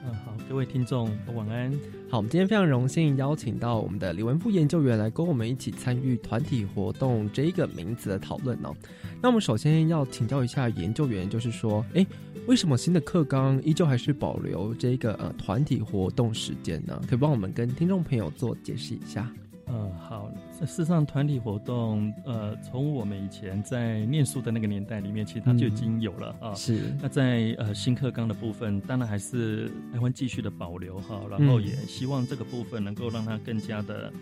[0.05, 1.73] 嗯，好，各位听众晚安。
[2.11, 8.75] 好，我们今天非常荣幸邀请到我们的李文富研究员来跟我们一起参与团体活动这一个名词的讨论哦。
[9.21, 12.07] 那我们首先要请教一下研究员，就是说，哎，
[12.47, 16.99] 为什么新的课纲依旧还是保留这个呃团体活动时间呢？
[17.07, 19.31] 可以帮我们跟听众朋友做解释一下。
[19.71, 20.31] 嗯，好。
[20.59, 26.55] 事实上，团体活动，呃，从我们以前在念书的那个年代里面，其实它就已经有了啊。
[26.55, 26.95] 是。
[27.01, 34.13] 那在呃新课纲的部分，当然还是还会继续的保留哈，然后也希望这个部分能够让它更加的。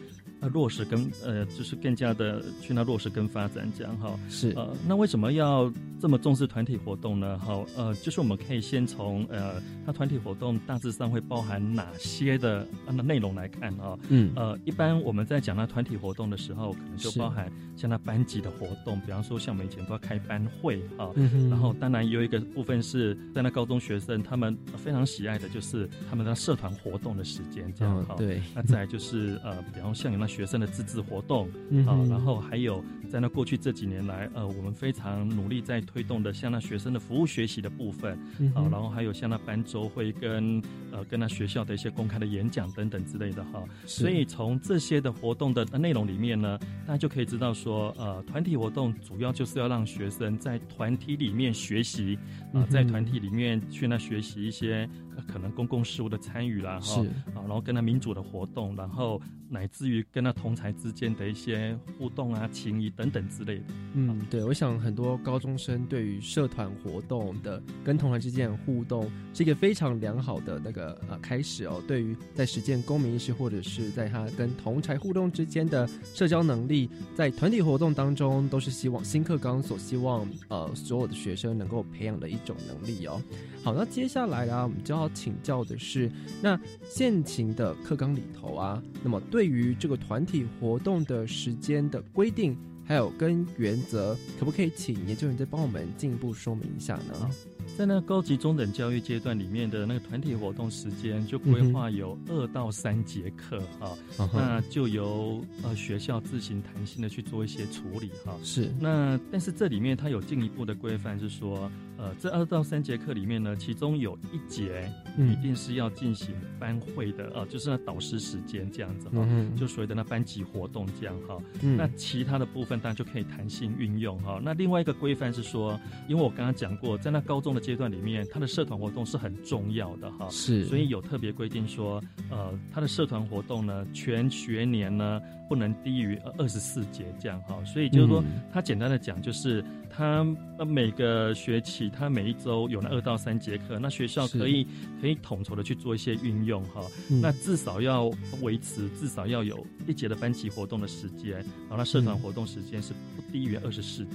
[0.41, 4.18] 呃，落实跟呃，就是更加的去那落实跟发展这样哈。
[4.28, 7.39] 是呃，那为什么要这么重视团体活动呢？
[7.39, 9.55] 好，呃，就是我们可以先从呃，
[9.87, 13.99] 它团体活动大致上会包含哪些的那内容来看啊。
[14.11, 14.30] 嗯。
[14.37, 21.11] 呃，一般我们在讲到团体活动的时候，可能就包含像那班级的活动，比方说像我们以前都要开班会哈。
[21.14, 28.14] 嗯然后当然有一个部分是在那高中学生他们非常喜爱的就是他们的社团活动的时间这样哈。
[28.18, 28.43] 对。
[28.55, 30.26] 那再来就是呃，比方像有那。
[30.27, 31.49] 学生的自治活动
[31.87, 38.18] 啊，然后还有在那过去这几年来，呃，我们非常努力在推动的，像那学生的服务学习的部分
[38.55, 40.61] 啊，然后还有像那班周会跟
[40.91, 43.62] 呃跟那学校的一些公开的演讲等等之类的哈。
[43.87, 52.18] 所以从这些的活动的内容里面呢，大家就可以知道说，呃，团体活动主要就是要让学生在团体里面学习
[52.53, 54.89] 啊，在团体里面去那学习一些
[55.29, 57.01] 可能公共事务的参与啦，哈，
[57.35, 60.05] 啊，然后跟他民主的活动，然后乃至于。
[60.16, 63.64] 跟那同才之间的一些互动啊、情谊等等之类的。
[63.92, 71.82] 嗯，对，我想很多高中生对于社团活动的跟同学之间的互动是一个非常良好的那个呃开始哦。
[71.86, 83.20] 对于在实践公民意识或者是在他跟同才互动之间的社交能力，在团体活动当中都是希望新课纲所希望呃所有的学生能够培养的一种能力哦。
[83.62, 86.10] 好，那接下来啊，我们就要请教的是，
[86.40, 86.58] 那
[86.88, 89.94] 现行的课纲里头啊，那么对于这个。
[90.07, 97.28] 团体活动的时间的规定，还有跟原则，可不可以请研究员再帮我们进一步说明一下呢？
[97.76, 108.36] 在那高级中等教育阶段里面的那个团体活动时间，就规划有二到三节课哈，那就由呃学校自行弹性的去做一些处理哈。
[108.44, 111.68] 是，那但是这里面它有进一步的规范，是说。
[111.99, 119.26] 呃，这二到三节课里面呢，其中有一节一定是要进行班会的啊，就是那导师时间这样子哈，
[119.57, 121.38] 就所谓的那班级活动这样哈。
[121.62, 124.38] 那其他的部分当然就可以弹性运用哈。
[124.42, 137.62] 那另外一个规范是说，因为我刚刚讲过，在那高中的阶段里面，他的社团活动是很重要的哈，是，所以有特别规定说，呃，他的社团活动呢，全学年呢不能低于二十四节这样哈。
[137.64, 138.22] 所以就是说，
[138.53, 139.64] 他简单的讲就是。
[139.97, 140.26] 他
[140.59, 144.66] 呃每个学期，他每一周有那二到三节课，那学校可以
[145.01, 146.82] 可以统筹的去做一些运用哈。
[147.09, 148.11] 那至少要
[148.42, 154.12] 维持，至少要有一节的班级活动的时间，然后那社团活动时间是不低于二十四节。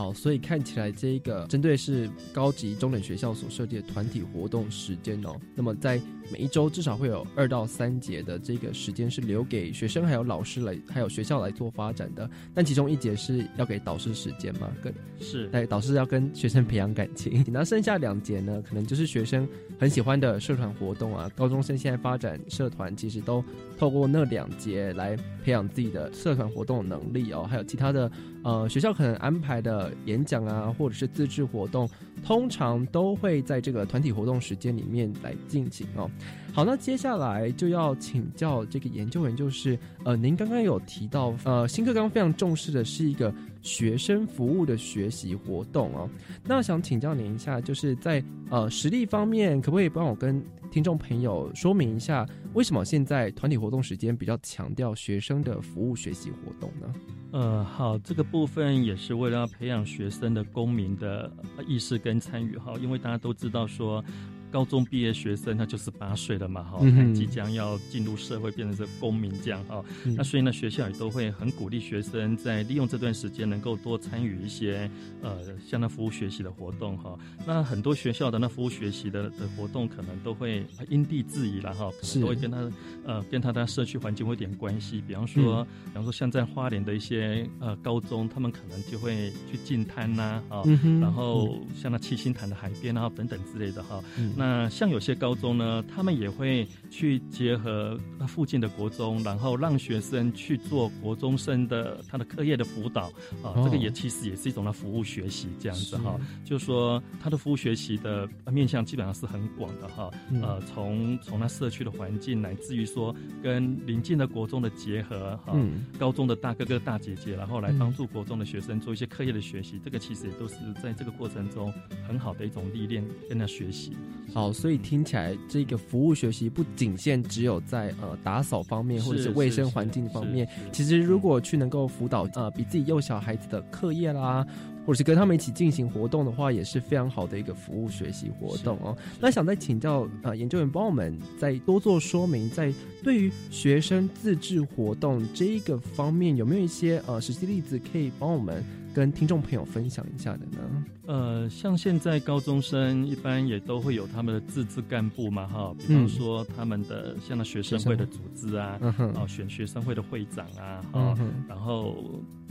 [0.00, 6.00] 好，所以看起来这一个针对是高级中等学校所设计的团体活动时间哦，那么在
[6.32, 14.90] 每一周至少会有二到三节的这个时间是留给学生还有老师来还有学校来做发展的，但其中一节是要给导师时间嘛，跟
[15.20, 19.46] 是，对，导师要跟学生培养感情， 那剩下两节呢，可能就是学生
[19.78, 23.44] 很喜欢的社团活动啊，高中生现在发展社团其实都
[23.76, 28.10] 透过那两节来培养自己的社团活动能力哦，还有其他的。
[28.42, 31.88] 呃，学校可能安排的演讲啊，或者是自治活动，
[32.24, 36.10] 通常都会在这个团体活动时间里面来进行哦。
[36.52, 43.32] 好，那接下来就要请教这个研究员，就是呃，您刚刚有提到呃，新课纲非常重视的是一个
[43.62, 46.08] 学生服务的学习活动哦。
[46.44, 56.94] 那想请教您一下，就是在呃实力方面，可不可以帮我跟听众朋友说明一下，为什么现在团体活动时间比较强调学生的服务学习活动呢？
[57.32, 61.30] 呃，好，这个部分也是为了要培养学生的公民的
[61.66, 64.04] 意识跟参与哈，因为大家都知道说。
[64.50, 69.82] 高中毕业学生，他就十八岁了嘛，哈，他即将要进入社会，变成是公民这样哈。
[70.16, 74.90] 那所以呢，学校也都会很鼓励学生在利用这段时间能够多参与一些
[75.22, 77.18] 呃，像那服务学习的活动哈。
[77.46, 82.70] 那很多学校的那服务学习的的活动，可能都会因地制宜了哈，可能都会跟他
[83.04, 85.00] 呃，跟他的社区环境会有点关系。
[85.06, 90.62] 比方说，比方说像在花莲的一些呃高中，他们可能就会去进滩呐，啊，
[91.00, 94.02] 然后像那七星潭的海边啊等等之类的哈。
[94.40, 103.12] 那像有些高中呢，他们也会去结合附近的国中，然后让学生去做国中生的他的课业的辅导
[103.42, 106.18] 啊，这个也其实也是一种的服务学习这样子哈。
[106.42, 110.10] 就是说他的服务学习的面向基本上是很广的哈，
[110.40, 115.54] 呃，从从那社区的环境，乃至于说跟邻近的国中的结合哈，
[115.98, 121.70] 高中的大哥哥大姐姐，然后来帮助国中的学生做一些课业的学习，这个其实也都是在这个过程中
[122.08, 123.92] 很好的一种历练跟他学习。
[124.32, 134.46] 好，所以听起来这个服务学习不仅限只有在呃打扫方面或者是卫生环境方面，其实如果去能够辅导呃比自己幼小孩子的课业啦，
[134.86, 138.96] 或者是跟他们一起进行活动的话，也是非常好的一个服务学习活动哦。
[139.20, 142.72] 那想再请教呃研究员帮我们再多做说明，在
[143.02, 148.64] 对于学生自治活动这一个方面，有没有一些呃实际例子可以帮我们？
[148.94, 150.84] 跟听众朋友分享一下的呢？
[151.06, 161.18] 呃，像现在高中生一般也都会有他们的自治干部嘛，哈，比方说他们的像那学生会的组织啊，然后，选学生会的会长啊，哈，
[161.48, 161.96] 然后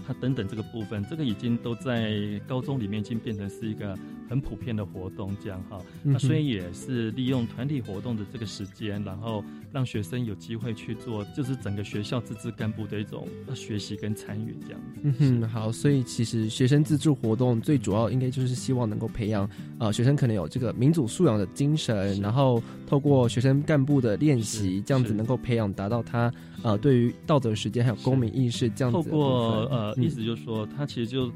[0.06, 3.98] 他等等这个部分，这个已经都在高中里面已经变成是一个
[4.30, 5.80] 很普遍的活动，这样哈。
[6.04, 15.02] 那所以也是利用团体活动的这个时间，然后让学生有机会去做，就是整个学校自治干部的一种学习跟参与这样子。
[15.04, 16.50] 嗯哼，好，所以其实。
[16.50, 19.50] 学生自治活动最主要应该就是希望能够培养
[19.80, 26.32] 呃学生可能有这个民主素养的精神，然后透过学生干部的练习，这样子能够培养达到他
[26.64, 28.98] 呃对于道德时间还有公民意识这样子。
[28.98, 31.32] 透过呃意思就是说，他其实就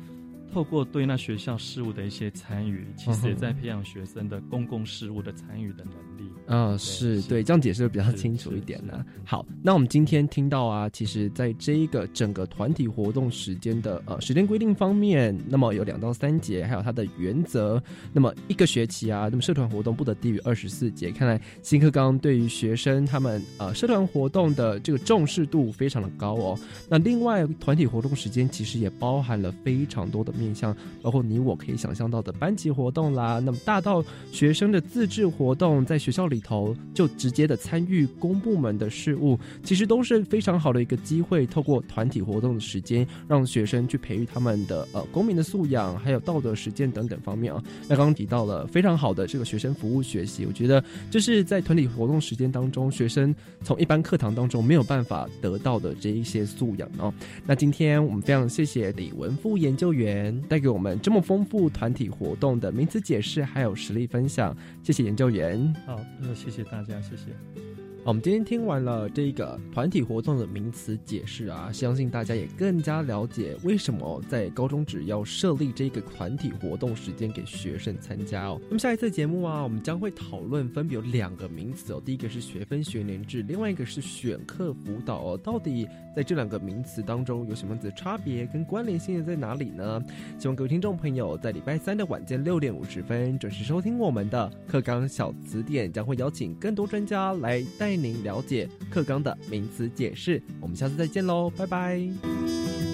[0.54, 6.13] 透过对那学校事务的一些参与，其实也在培养学生的公共事务的参与的能力。
[6.48, 9.04] 嗯，是对，这样解释比较清楚一点呢。
[9.24, 17.82] 好，那我们今天听到啊，其实在这一个整个团体活动时间的呃时间规定方面，那么有两到三节，还有它的原则。
[18.12, 21.12] 那么一个学期啊，那么社团活动不得低于二十四节。
[21.12, 26.60] 看来新课纲对于学生他们呃社团活动的这个重视度非常的高哦。
[26.90, 36.44] 那另外团体活动时间其实也包含了非常多的面向，包括你我可以想象到的班级活动啦，那么大到学生的自治活动，在学校里。
[36.44, 41.48] 头就直接的参与公部门的事务，其实都是非常好的一个机会。
[41.48, 47.64] 透过团体活动的时间，让学生去培育他们的呃公民的素养，还有道德实践等等方面啊。
[47.88, 53.34] 那刚刚提到了非常好的这个学生服务学习，我觉得这是在团体活动时间当中，学生
[53.64, 57.14] 从一般课堂当中没有办法得到的这一些素养哦。
[57.46, 64.54] 那今天我们非常谢谢李文富研究员带给我们这么丰富团体活动的名词解释，还有实例分享。
[64.84, 65.74] 谢谢研究员。
[65.86, 66.03] 好。
[66.20, 67.83] 那谢谢大家，谢谢。
[68.06, 78.60] 我们今天听完了这个团体活动的名词解释啊，相信大家也更加了解为什么在高中只要设立这个团体活动时间给学生参加哦。
[78.68, 85.40] 那么下一次节目啊，我们将会讨论分别有两个名词哦，第一个是学分学年制，另外一个是选课辅导哦。
[85.42, 90.04] 到底在这两个名词当中有什么样子的差别跟关联性在哪里呢？
[90.38, 98.04] 希望各位听众朋友在礼拜三的晚间六点五十分准时收听我们的课纲小词典，将会邀请更多专家来带带。
[98.04, 102.93] 您了解课纲的名词解释，我们下次再见喽，拜拜。